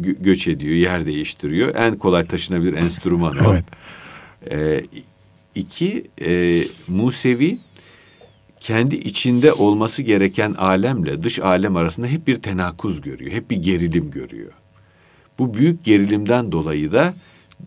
gö- 0.01 0.23
göç 0.23 0.47
ediyor, 0.47 0.75
yer 0.75 1.05
değiştiriyor. 1.05 1.75
En 1.75 1.97
kolay 1.97 2.25
taşınabilir 2.25 2.73
enstrüman 2.73 3.37
o. 3.37 3.53
evet. 3.53 3.65
E, 4.51 4.83
İki, 5.55 6.07
e, 6.21 6.63
Musevi 6.87 7.57
kendi 8.59 8.95
içinde 8.95 9.53
olması 9.53 10.03
gereken 10.03 10.53
alemle 10.53 11.23
dış 11.23 11.39
alem 11.39 11.75
arasında 11.75 12.07
hep 12.07 12.27
bir 12.27 12.35
tenakuz 12.35 13.01
görüyor. 13.01 13.31
Hep 13.31 13.51
bir 13.51 13.57
gerilim 13.57 14.11
görüyor. 14.11 14.51
Bu 15.39 15.53
büyük 15.53 15.83
gerilimden 15.83 16.51
dolayı 16.51 16.91
da 16.91 17.13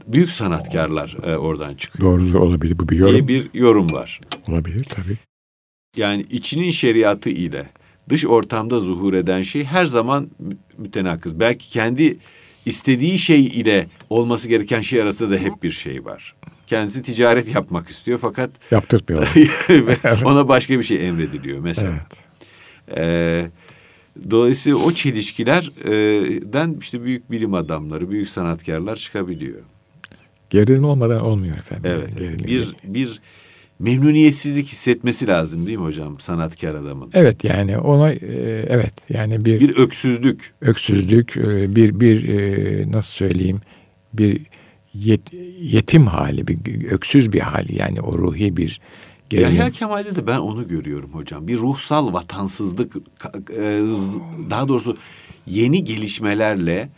büyük 0.06 0.30
sanatkarlar 0.30 1.16
e, 1.22 1.36
oradan 1.36 1.74
çıkıyor. 1.74 2.20
Doğru 2.20 2.42
olabilir 2.42 2.78
bu 2.78 2.88
bir 2.88 2.98
yorum. 2.98 3.12
Diye 3.12 3.28
bir 3.28 3.48
yorum 3.54 3.92
var. 3.92 4.20
Olabilir 4.48 4.84
tabii. 4.84 5.18
Yani 5.96 6.26
içinin 6.30 6.70
şeriatı 6.70 7.30
ile 7.30 7.70
dış 8.08 8.26
ortamda 8.26 8.80
zuhur 8.80 9.14
eden 9.14 9.42
şey 9.42 9.64
her 9.64 9.86
zaman 9.86 10.30
mütenakız. 10.78 11.40
Belki 11.40 11.70
kendi 11.70 12.16
istediği 12.66 13.18
şey 13.18 13.46
ile 13.46 13.86
olması 14.10 14.48
gereken 14.48 14.80
şey 14.80 15.02
arasında 15.02 15.30
da 15.30 15.36
hep 15.36 15.62
bir 15.62 15.70
şey 15.70 16.04
var. 16.04 16.34
Kendisi 16.66 17.02
ticaret 17.02 17.54
yapmak 17.54 17.88
istiyor 17.88 18.18
fakat 18.18 18.50
yaptırmıyor. 18.70 19.26
ona 20.24 20.48
başka 20.48 20.78
bir 20.78 20.84
şey 20.84 21.08
emrediliyor 21.08 21.58
mesela. 21.58 21.92
Evet. 21.92 22.24
Ee, 22.98 23.46
dolayısıyla 24.30 24.78
o 24.78 24.92
çelişkilerden 24.92 26.76
işte 26.80 27.04
büyük 27.04 27.30
bilim 27.30 27.54
adamları, 27.54 28.10
büyük 28.10 28.28
sanatkarlar 28.28 28.96
çıkabiliyor. 28.96 29.60
Gerilim 30.50 30.84
olmadan 30.84 31.20
olmuyor 31.20 31.56
efendim. 31.56 31.90
Evet. 31.94 32.18
Gerilim 32.18 32.46
bir 32.46 32.76
bir 32.84 33.20
memnuniyetsizlik 33.78 34.66
hissetmesi 34.66 35.26
lazım 35.26 35.66
değil 35.66 35.78
mi 35.78 35.84
hocam 35.84 36.20
sanatkar 36.20 36.74
adamın? 36.74 37.10
Evet 37.14 37.44
yani 37.44 37.78
ona 37.78 38.12
e, 38.12 38.16
evet 38.68 38.94
yani 39.08 39.44
bir 39.44 39.60
bir 39.60 39.76
öksüzlük. 39.76 40.52
Öksüzlük 40.60 41.36
e, 41.36 41.76
bir 41.76 42.00
bir 42.00 42.28
e, 42.28 42.92
nasıl 42.92 43.12
söyleyeyim 43.12 43.60
bir 44.12 44.40
yet, 44.94 45.20
yetim 45.60 46.06
hali, 46.06 46.48
bir 46.48 46.90
öksüz 46.90 47.32
bir 47.32 47.40
hali 47.40 47.78
yani 47.78 48.00
o 48.00 48.18
ruhi 48.18 48.56
bir 48.56 48.80
gerilim. 49.30 49.56
Yahya 49.56 49.70
Kemal'de 49.70 50.16
de 50.16 50.26
ben 50.26 50.38
onu 50.38 50.68
görüyorum 50.68 51.10
hocam. 51.12 51.48
Bir 51.48 51.58
ruhsal 51.58 52.12
vatansızlık, 52.12 52.96
e, 53.56 53.80
daha 54.50 54.68
doğrusu 54.68 54.96
yeni 55.46 55.84
gelişmelerle 55.84 56.88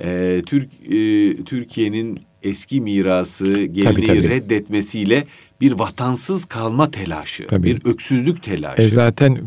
e, 0.00 0.42
Türk 0.46 0.68
e, 0.84 1.44
Türkiye'nin 1.44 2.20
eski 2.42 2.80
mirası, 2.80 3.64
geleneği 3.64 4.06
tabii, 4.06 4.06
tabii. 4.06 4.28
reddetmesiyle 4.28 5.24
bir 5.60 5.72
vatansız 5.72 6.44
kalma 6.44 6.90
telaşı, 6.90 7.46
tabii. 7.46 7.64
bir 7.64 7.84
öksüzlük 7.84 8.42
telaşı. 8.42 8.82
E 8.82 8.88
zaten 8.88 9.38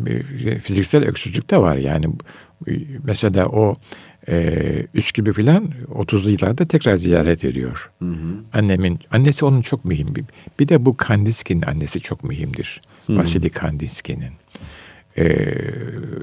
fiziksel 0.64 1.06
öksüzlük 1.06 1.50
de 1.50 1.58
var 1.58 1.78
yani. 1.78 2.08
Mesela 3.04 3.48
o 3.48 3.76
e, 4.30 4.88
gibi 5.14 5.34
filan 5.34 5.72
30'lu 5.94 6.30
yıllarda 6.30 6.66
tekrar 6.66 6.96
ziyaret 6.96 7.46
ediyor. 7.46 7.92
Hı 8.00 8.06
hı. 8.06 8.36
Annemin 8.54 9.00
annesi 9.12 9.46
onun 9.46 9.62
çok 9.62 9.86
mühim. 9.86 10.16
Bir, 10.16 10.26
bir 10.60 10.68
de 10.68 10.86
bu 10.86 10.98
Kandinsky'nin 10.98 11.62
annesi 11.62 12.00
çok 12.00 12.24
mühimdir. 12.24 12.82
Hı 13.08 13.18
Vasily 13.18 13.50
Kandinsky'nin. 13.50 14.34
E, 15.18 15.56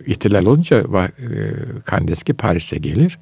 ihtilal 0.07 0.45
olunca 0.45 0.77
e, 0.79 1.11
Kandinsky 1.85 2.37
Paris'e 2.37 2.77
gelir. 2.77 3.19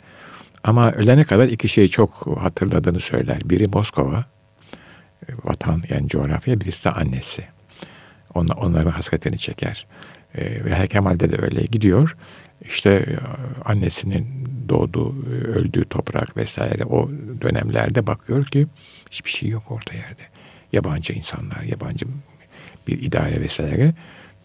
Ama 0.64 0.92
ölene 0.92 1.24
kadar 1.24 1.48
iki 1.48 1.68
şeyi 1.68 1.88
çok 1.88 2.26
hatırladığını 2.40 3.00
söyler. 3.00 3.38
Biri 3.44 3.66
Moskova, 3.68 4.24
e, 5.28 5.32
vatan 5.44 5.82
yani 5.88 6.08
coğrafya, 6.08 6.60
birisi 6.60 6.84
de 6.84 6.90
annesi. 6.90 7.44
Onlar, 8.34 8.56
onların 8.56 8.90
hasretini 8.90 9.38
çeker. 9.38 9.86
E, 10.34 10.64
ve 10.64 10.86
Kemal'de 10.86 11.30
de 11.30 11.42
öyle 11.42 11.62
gidiyor 11.62 12.16
işte 12.64 12.90
e, 12.90 13.16
annesinin 13.64 14.48
doğduğu, 14.68 15.26
öldüğü 15.30 15.84
toprak 15.84 16.36
vesaire 16.36 16.84
o 16.84 17.10
dönemlerde 17.40 18.06
bakıyor 18.06 18.46
ki 18.46 18.66
hiçbir 19.10 19.30
şey 19.30 19.48
yok 19.48 19.70
orta 19.70 19.94
yerde. 19.94 20.22
Yabancı 20.72 21.12
insanlar, 21.12 21.62
yabancı 21.62 22.06
bir 22.88 23.02
idare 23.02 23.40
vesaire 23.40 23.94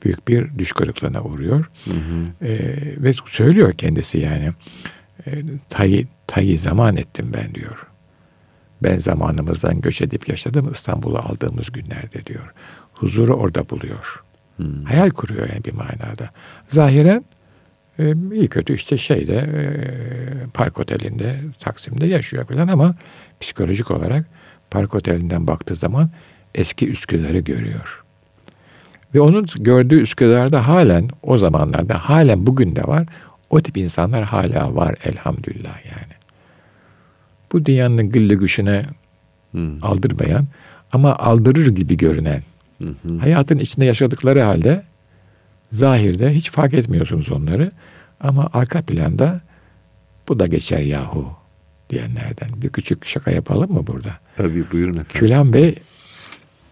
büyük 0.03 0.27
bir 0.27 0.57
düş 0.57 0.71
kırıklığına 0.71 1.23
uğruyor. 1.23 1.69
Hı 1.85 1.91
hı. 1.91 2.45
E, 2.45 2.57
ve 3.03 3.13
söylüyor 3.13 3.73
kendisi 3.73 4.17
yani 4.17 4.53
e, 5.27 5.31
tayı, 5.69 6.07
tayı 6.27 6.59
zaman 6.59 6.97
ettim 6.97 7.31
ben 7.33 7.55
diyor. 7.55 7.87
Ben 8.83 8.97
zamanımızdan 8.97 9.81
göç 9.81 10.01
edip 10.01 10.29
yaşadım 10.29 10.71
İstanbul'u 10.73 11.17
aldığımız 11.17 11.71
günlerde 11.71 12.25
diyor. 12.25 12.53
Huzuru 12.93 13.33
orada 13.33 13.69
buluyor. 13.69 14.23
Hmm. 14.57 14.83
Hayal 14.83 15.09
kuruyor 15.09 15.49
yani 15.49 15.65
bir 15.65 15.73
manada. 15.73 16.29
Zahiren 16.67 17.25
e, 17.99 18.13
iyi 18.33 18.47
kötü 18.47 18.75
işte 18.75 18.97
şeyde 18.97 19.35
e, 19.35 19.61
park 20.53 20.79
otelinde 20.79 21.39
Taksim'de 21.59 22.07
yaşıyor 22.07 22.45
falan 22.45 22.67
ama 22.67 22.95
psikolojik 23.39 23.91
olarak 23.91 24.25
park 24.71 24.95
otelinden 24.95 25.47
baktığı 25.47 25.75
zaman 25.75 26.09
eski 26.55 26.89
Üsküdar'ı 26.89 27.39
görüyor. 27.39 28.03
Ve 29.15 29.21
onun 29.21 29.45
gördüğü 29.59 30.01
Üsküdar'da 30.01 30.67
halen 30.67 31.09
o 31.23 31.37
zamanlarda 31.37 31.97
halen 31.97 32.47
bugün 32.47 32.75
de 32.75 32.83
var. 32.83 33.07
O 33.49 33.61
tip 33.61 33.77
insanlar 33.77 34.23
hala 34.23 34.75
var 34.75 34.95
elhamdülillah 35.03 35.85
yani. 35.85 36.13
Bu 37.51 37.65
dünyanın 37.65 38.09
gülle 38.09 38.35
güçüne 38.35 38.81
hmm. 39.51 39.83
aldırmayan 39.83 40.47
ama 40.91 41.15
aldırır 41.15 41.67
gibi 41.67 41.97
görünen 41.97 42.41
hı 42.81 43.17
hayatın 43.19 43.57
içinde 43.57 43.85
yaşadıkları 43.85 44.41
halde 44.41 44.83
zahirde 45.71 46.33
hiç 46.33 46.51
fark 46.51 46.73
etmiyorsunuz 46.73 47.31
onları 47.31 47.71
ama 48.19 48.49
arka 48.53 48.81
planda 48.81 49.41
bu 50.27 50.39
da 50.39 50.47
geçer 50.47 50.79
yahu 50.79 51.27
diyenlerden 51.89 52.49
bir 52.55 52.69
küçük 52.69 53.05
şaka 53.05 53.31
yapalım 53.31 53.71
mı 53.73 53.87
burada? 53.87 54.19
Tabii 54.37 54.71
buyurun 54.71 54.93
efendim. 54.93 55.11
Külan 55.13 55.53
Bey 55.53 55.75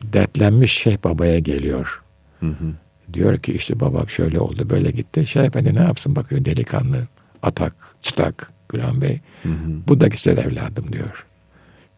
dertlenmiş 0.03 0.73
Şeyh 0.73 0.97
Baba'ya 1.03 1.39
geliyor. 1.39 2.01
Hı 2.39 2.45
hı. 2.45 2.73
Diyor 3.13 3.37
ki 3.37 3.53
işte 3.53 3.79
babak 3.79 4.11
şöyle 4.11 4.39
oldu 4.39 4.69
böyle 4.69 4.91
gitti. 4.91 5.27
Şeyh 5.27 5.43
Efendi 5.43 5.75
ne 5.75 5.81
yapsın 5.81 6.15
bakıyor 6.15 6.45
delikanlı 6.45 7.07
atak 7.43 7.73
çıtak 8.01 8.51
Gülen 8.69 9.01
Bey. 9.01 9.19
Hı 9.43 9.49
hı. 9.49 9.87
Bu 9.87 9.99
da 9.99 10.07
güzel 10.07 10.37
evladım 10.37 10.91
diyor. 10.91 11.25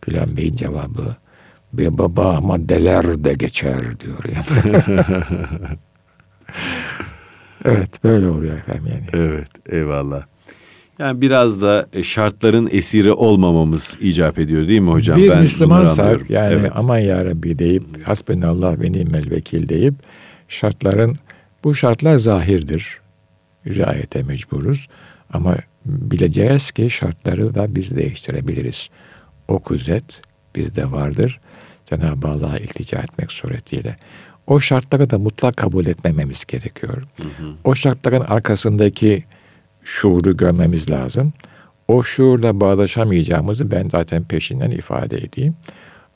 Gülen 0.02 0.38
Bey'in 0.38 0.56
cevabı 0.56 1.16
bir 1.74 1.98
baba 1.98 2.42
maddeler 2.42 3.24
de 3.24 3.34
geçer 3.34 4.00
diyor 4.00 4.24
yani. 4.26 4.84
evet 7.66 8.04
böyle 8.04 8.28
oluyor 8.28 8.58
efendim 8.58 8.86
yani. 8.92 9.06
Evet 9.14 9.50
eyvallah. 9.70 10.26
Yani 11.00 11.22
biraz 11.22 11.62
da 11.62 11.88
e, 11.94 12.04
şartların 12.04 12.70
esiri 12.72 13.12
olmamamız 13.12 13.98
icap 14.02 14.40
ediyor 14.40 14.68
değil 14.68 14.80
mi 14.80 14.90
hocam? 14.90 15.18
Bir 15.18 15.30
ben 15.30 15.42
Müslümansak 15.42 16.30
yani 16.30 16.54
evet. 16.54 16.72
aman 16.76 16.98
ya 16.98 17.26
Rabbi 17.26 17.60
deyip 17.60 18.08
hasbinallah 18.08 18.80
ve 18.80 18.92
nimel 18.92 19.32
vekil 19.32 19.70
deyip 19.70 19.94
şartların 20.48 21.16
bu 21.64 21.76
şartlar 21.76 22.16
zahirdir. 22.16 23.00
Riayete 23.68 24.24
mecburuz. 24.24 24.88
Ama 25.34 25.58
bileceğiz 25.86 26.72
ki 26.72 26.90
şartları 26.90 27.56
da 27.56 27.76
biz 27.76 27.98
değiştirebiliriz. 27.98 28.90
O 29.48 29.60
kudret 29.60 30.22
bizde 30.56 30.92
vardır. 30.92 31.40
Cenab-ı 31.86 32.28
Allah'a 32.28 32.58
iltica 32.58 33.00
etmek 33.00 33.32
suretiyle. 33.32 33.96
O 34.48 34.60
şartları 34.60 35.10
da 35.10 35.20
mutlak 35.20 35.58
kabul 35.58 35.86
etmememiz 35.86 36.46
gerekiyor. 36.46 37.04
Hı 37.18 37.24
hı. 37.24 37.54
O 37.64 37.76
şartların 37.76 38.22
arkasındaki 38.22 39.24
şuuru 39.84 40.38
görmemiz 40.38 40.92
lazım. 40.92 41.34
O 41.88 42.04
şuurla 42.04 42.60
bağdaşamayacağımızı 42.60 43.72
ben 43.72 43.90
zaten 43.90 44.24
peşinden 44.24 44.72
ifade 44.72 45.18
edeyim. 45.18 45.56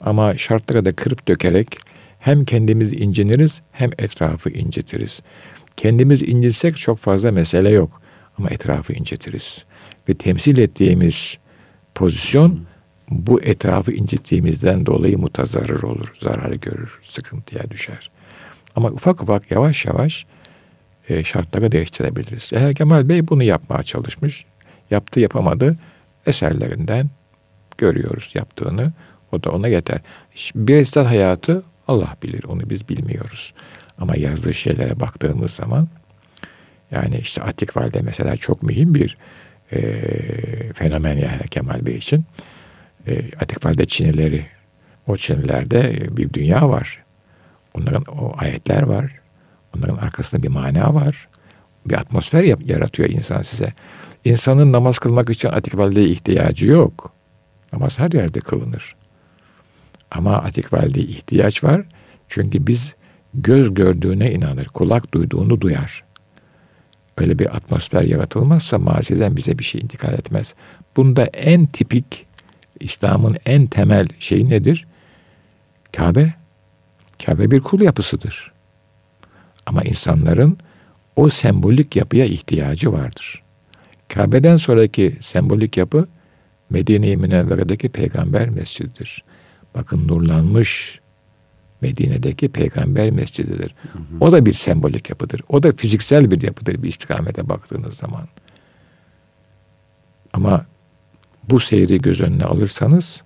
Ama 0.02 0.38
şartları 0.38 0.86
da 0.86 0.92
kırıp 0.92 1.28
dökerek 1.28 1.78
hem 2.20 2.46
kendimiz 2.46 2.94
inciniriz 2.94 3.62
hem 3.72 3.90
etrafı 4.00 4.50
incitiriz. 4.50 5.20
Kendimiz 5.78 6.22
incitsek 6.22 6.78
çok 6.78 6.98
fazla 6.98 7.32
mesele 7.32 7.70
yok 7.70 8.02
ama 8.38 8.50
etrafı 8.50 8.94
incitiriz. 8.94 9.64
Ve 10.10 10.14
temsil 10.14 10.58
ettiğimiz 10.58 11.38
pozisyon 11.96 12.60
bu 13.10 13.42
etrafı 13.42 13.92
incittiğimizden 13.92 14.86
dolayı 14.86 15.18
mutazarır 15.18 15.84
olur, 15.84 16.14
zararı 16.20 16.56
görür, 16.56 17.00
sıkıntıya 17.04 17.72
düşer. 17.72 18.12
Ama 18.76 18.90
ufak 18.90 19.22
ufak 19.22 19.52
yavaş 19.52 19.86
yavaş 19.86 20.26
e, 21.10 21.24
şartları 21.24 21.72
değiştirebiliriz. 21.72 22.50
Eğer 22.54 22.74
Kemal 22.76 23.10
Bey 23.10 23.28
bunu 23.28 23.44
yapmaya 23.44 23.84
çalışmış, 23.84 24.46
yaptı 24.92 25.20
yapamadı 25.20 25.78
eserlerinden 26.26 27.10
görüyoruz 27.78 28.32
yaptığını. 28.36 28.94
O 29.32 29.44
da 29.44 29.52
ona 29.52 29.68
yeter. 29.68 30.00
Bir 30.56 30.78
insan 30.78 31.06
hayatı 31.06 31.64
Allah 31.88 32.16
bilir, 32.24 32.44
onu 32.44 32.70
biz 32.70 32.90
bilmiyoruz. 32.90 33.54
Ama 33.98 34.16
yazdığı 34.16 34.54
şeylere 34.54 35.00
baktığımız 35.00 35.52
zaman 35.52 35.88
yani 36.92 37.18
işte 37.18 37.42
Atik 37.42 37.78
Valide 37.78 38.02
mesela 38.02 38.38
çok 38.38 38.64
mühim 38.64 38.96
bir 38.96 39.18
e, 39.72 39.80
fenomen 40.74 41.18
ya 41.18 41.40
Kemal 41.52 41.86
Bey 41.86 41.96
için. 41.96 42.26
E, 43.08 43.18
Atik 43.40 43.66
Valide 43.66 43.86
Çinileri, 43.86 44.46
o 45.08 45.18
Çinilerde 45.18 45.96
bir 46.18 46.34
dünya 46.34 46.70
var. 46.70 47.01
Onların 47.74 48.04
o 48.04 48.34
ayetler 48.38 48.82
var. 48.84 49.20
Onların 49.78 49.98
arkasında 49.98 50.44
bir 50.44 50.48
mana 50.48 50.94
var. 50.94 51.28
Bir 51.86 51.96
atmosfer 51.96 52.44
yaratıyor 52.44 53.10
insan 53.10 53.42
size. 53.42 53.74
İnsanın 54.26 54.72
namaz 54.72 55.00
kılmak 55.00 55.30
için 55.30 55.50
Atik 55.50 55.78
Valide'ye 55.78 56.08
ihtiyacı 56.08 56.66
yok. 56.66 57.14
Namaz 57.74 58.00
her 58.00 58.12
yerde 58.12 58.40
kılınır. 58.40 58.96
Ama 60.12 60.38
Atik 60.38 60.74
Valide'ye 60.74 61.06
ihtiyaç 61.06 61.64
var. 61.64 61.86
Çünkü 62.28 62.68
biz 62.68 62.94
göz 63.34 63.74
gördüğüne 63.74 64.32
inanır, 64.32 64.66
kulak 64.66 65.14
duyduğunu 65.14 65.62
duyar. 65.62 66.04
Öyle 67.18 67.40
bir 67.40 67.56
atmosfer 67.56 68.02
yaratılmazsa 68.02 68.78
maziden 68.78 69.38
bize 69.38 69.60
bir 69.60 69.64
şey 69.64 69.82
intikal 69.82 70.14
etmez. 70.14 70.56
Bunda 70.98 71.26
en 71.26 71.66
tipik 71.66 72.26
İslam'ın 72.80 73.38
en 73.46 73.68
temel 73.68 74.08
şeyi 74.20 74.50
nedir? 74.50 74.88
Kabe. 75.92 76.34
Kabe 77.26 77.52
bir 77.52 77.60
kul 77.60 77.82
yapısıdır. 77.82 78.52
Ama 79.66 79.84
insanların 79.84 80.58
o 81.16 81.30
sembolik 81.30 81.96
yapıya 81.96 82.26
ihtiyacı 82.26 82.94
vardır. 82.94 83.44
Kabe'den 84.08 84.58
sonraki 84.58 85.18
sembolik 85.22 85.78
yapı 85.78 86.08
Medine-i 86.70 87.18
Münevvere'deki 87.18 87.90
peygamber 87.90 88.50
mescididir. 88.50 89.24
Bakın 89.76 90.08
nurlanmış 90.08 91.00
Medine'deki 91.82 92.50
peygamber 92.50 93.12
mescididir. 93.12 93.76
Hı 93.94 94.00
hı. 94.00 94.04
O 94.20 94.32
da 94.32 94.46
bir 94.46 94.54
sembolik 94.54 95.10
yapıdır. 95.10 95.42
O 95.50 95.64
da 95.64 95.72
fiziksel 95.72 96.32
bir 96.32 96.42
yapıdır 96.42 96.84
bir 96.84 96.90
istikamete 96.90 97.50
baktığınız 97.50 97.96
zaman. 97.96 98.28
Ama 100.34 100.66
bu 101.50 101.60
seyri 101.60 101.98
göz 101.98 102.22
önüne 102.22 102.44
alırsanız 102.44 103.22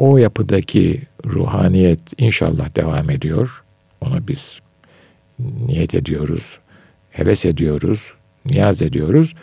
o 0.00 0.18
yapıdaki 0.18 1.02
ruhaniyet 1.26 2.00
inşallah 2.18 2.76
devam 2.76 3.10
ediyor. 3.10 3.64
Ona 4.00 4.28
biz 4.28 4.60
niyet 5.38 5.94
ediyoruz, 5.94 6.58
heves 7.10 7.44
ediyoruz, 7.44 8.12
niyaz 8.44 8.82
ediyoruz. 8.82 9.34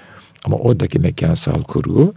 Ama 0.46 0.58
oradaki 0.58 1.00
mekansal 1.00 1.64
kurgu 1.64 2.14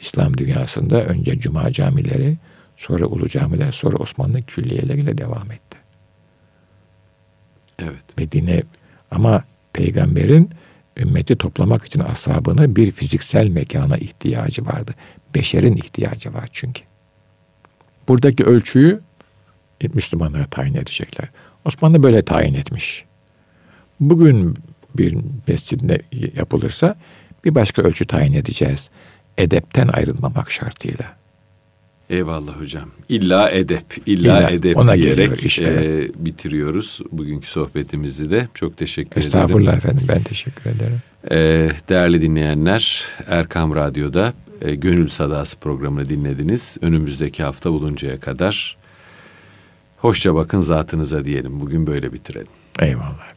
İslam 0.00 0.36
dünyasında 0.36 1.04
önce 1.04 1.40
cuma 1.40 1.72
camileri, 1.72 2.38
sonra 2.76 3.06
Ulu 3.06 3.28
Camiler, 3.28 3.72
sonra 3.72 3.96
Osmanlı 3.96 4.42
külliyeleriyle 4.42 5.18
devam 5.18 5.52
etti. 5.52 5.78
Evet. 7.78 8.18
Medine 8.18 8.62
ama 9.10 9.44
peygamberin 9.72 10.50
ümmeti 10.96 11.36
toplamak 11.36 11.86
için 11.86 12.00
ashabını 12.00 12.76
bir 12.76 12.92
fiziksel 12.92 13.48
mekana 13.48 13.96
ihtiyacı 13.96 14.66
vardı. 14.66 14.94
Beşerin 15.34 15.76
ihtiyacı 15.76 16.34
var 16.34 16.48
çünkü. 16.52 16.91
Buradaki 18.12 18.44
ölçüyü 18.44 19.00
Müslümanlara 19.94 20.46
tayin 20.46 20.74
edecekler. 20.74 21.28
Osmanlı 21.64 22.02
böyle 22.02 22.22
tayin 22.22 22.54
etmiş. 22.54 23.04
Bugün 24.00 24.54
bir 24.96 25.16
mescidinde 25.48 26.02
yapılırsa 26.36 26.96
bir 27.44 27.54
başka 27.54 27.82
ölçü 27.82 28.06
tayin 28.06 28.32
edeceğiz. 28.32 28.90
Edepten 29.38 29.88
ayrılmamak 29.88 30.50
şartıyla. 30.50 31.16
Eyvallah 32.10 32.60
hocam. 32.60 32.90
İlla 33.08 33.50
edep, 33.50 33.84
illa, 34.06 34.40
illa 34.40 34.50
edep 34.50 34.76
ona 34.76 34.94
diyerek 34.94 35.44
iş, 35.44 35.58
evet. 35.58 36.10
e, 36.10 36.24
bitiriyoruz 36.24 37.00
bugünkü 37.12 37.48
sohbetimizi 37.48 38.30
de. 38.30 38.48
Çok 38.54 38.76
teşekkür 38.76 39.20
Estağfurullah 39.20 39.72
ederim. 39.72 39.76
Estağfurullah 39.76 39.76
efendim 39.76 40.06
ben 40.08 40.22
teşekkür 40.22 40.70
ederim. 40.70 41.02
E, 41.30 41.70
değerli 41.88 42.22
dinleyenler 42.22 43.04
Erkam 43.26 43.74
Radyo'da 43.74 44.32
e, 44.62 44.74
Gönül 44.74 45.08
Sadası 45.08 45.56
programını 45.56 46.08
dinlediniz. 46.08 46.78
Önümüzdeki 46.80 47.42
hafta 47.42 47.70
buluncaya 47.72 48.20
kadar 48.20 48.76
hoşça 49.96 50.34
bakın 50.34 50.58
zatınıza 50.58 51.24
diyelim. 51.24 51.60
Bugün 51.60 51.86
böyle 51.86 52.12
bitirelim. 52.12 52.52
Eyvallah. 52.78 53.31